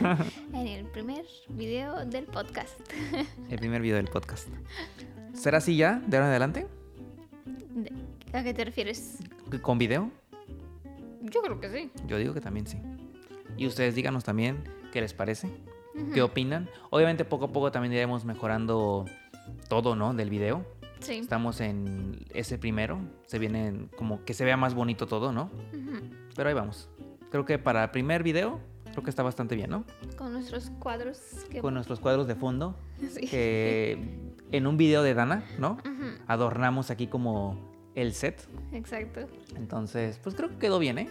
[0.52, 2.78] en el primer video del podcast.
[3.48, 4.48] El primer video del podcast.
[5.32, 6.66] ¿Será así ya, de ahora en adelante?
[7.74, 7.92] De-
[8.38, 9.18] ¿A qué te refieres?
[9.62, 10.10] ¿Con video?
[11.22, 11.90] Yo creo que sí.
[12.06, 12.78] Yo digo que también sí.
[13.56, 14.62] Y ustedes díganos también
[14.92, 15.48] qué les parece,
[16.12, 16.68] qué opinan.
[16.90, 19.06] Obviamente poco a poco también iremos mejorando
[19.68, 20.12] todo, ¿no?
[20.12, 20.64] Del video.
[21.00, 21.18] Sí.
[21.18, 23.00] Estamos en ese primero.
[23.26, 25.50] Se viene como que se vea más bonito todo, ¿no?
[26.34, 26.88] Pero ahí vamos.
[27.30, 29.84] Creo que para el primer video, creo que está bastante bien, ¿no?
[30.16, 31.20] Con nuestros cuadros.
[31.50, 31.60] Que...
[31.60, 32.76] Con nuestros cuadros de fondo.
[33.10, 33.26] Sí.
[33.28, 35.72] Que en un video de Dana, ¿no?
[35.84, 38.48] Ujú, Adornamos aquí como el set.
[38.72, 39.28] Exacto.
[39.56, 41.10] Entonces, pues creo que quedó bien, ¿eh?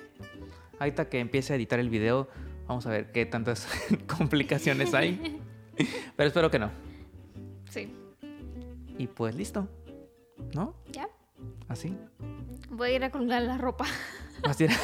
[0.79, 2.27] Ahorita que empiece a editar el video,
[2.67, 3.67] vamos a ver qué tantas
[4.17, 5.41] complicaciones hay.
[6.15, 6.71] Pero espero que no.
[7.69, 7.93] Sí.
[8.97, 9.67] Y pues listo.
[10.53, 10.75] ¿No?
[10.91, 11.09] ¿Ya?
[11.67, 11.95] Así.
[12.69, 13.85] Voy a ir a colgar la ropa.
[14.43, 14.75] Así era.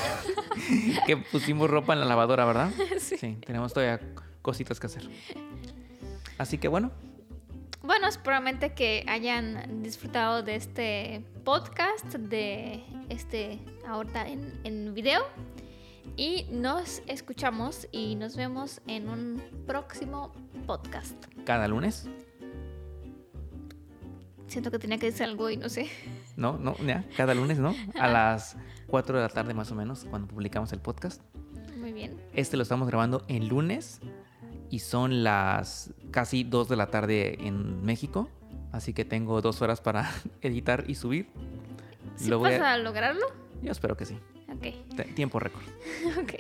[1.08, 2.72] que pusimos ropa en la lavadora, ¿verdad?
[3.00, 3.18] Sí.
[3.18, 4.00] Sí, tenemos todavía
[4.42, 5.10] cositas que hacer.
[6.38, 6.92] Así que bueno,
[7.82, 15.24] Bueno, seguramente que hayan disfrutado de este podcast, de este ahorita en, en video.
[16.16, 20.32] Y nos escuchamos y nos vemos en un próximo
[20.68, 21.16] podcast.
[21.46, 22.08] cada lunes.
[24.54, 25.88] Siento que tenía que decir algo y no sé.
[26.38, 27.76] No, no, ya, cada lunes, ¿no?
[28.00, 31.24] A las 4 de la tarde más o menos, cuando publicamos el podcast.
[31.78, 32.22] Muy bien.
[32.34, 34.00] Este lo estamos grabando en lunes
[34.70, 38.30] y son las casi 2 de la tarde en México.
[38.72, 40.12] Así que tengo dos horas para
[40.44, 41.30] editar y subir.
[42.16, 43.26] ¿Sí Lo vas a- a lograrlo?
[43.64, 44.20] Yo espero que sí.
[44.54, 45.16] Ok.
[45.16, 45.64] Tiempo récord.
[46.22, 46.34] ok.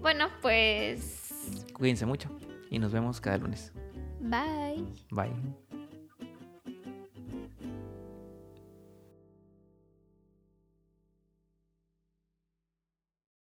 [0.00, 1.30] Bueno, pues.
[1.74, 2.30] Cuídense mucho
[2.70, 3.70] y nos vemos cada lunes.
[4.20, 4.82] Bye.
[5.10, 5.56] Bye.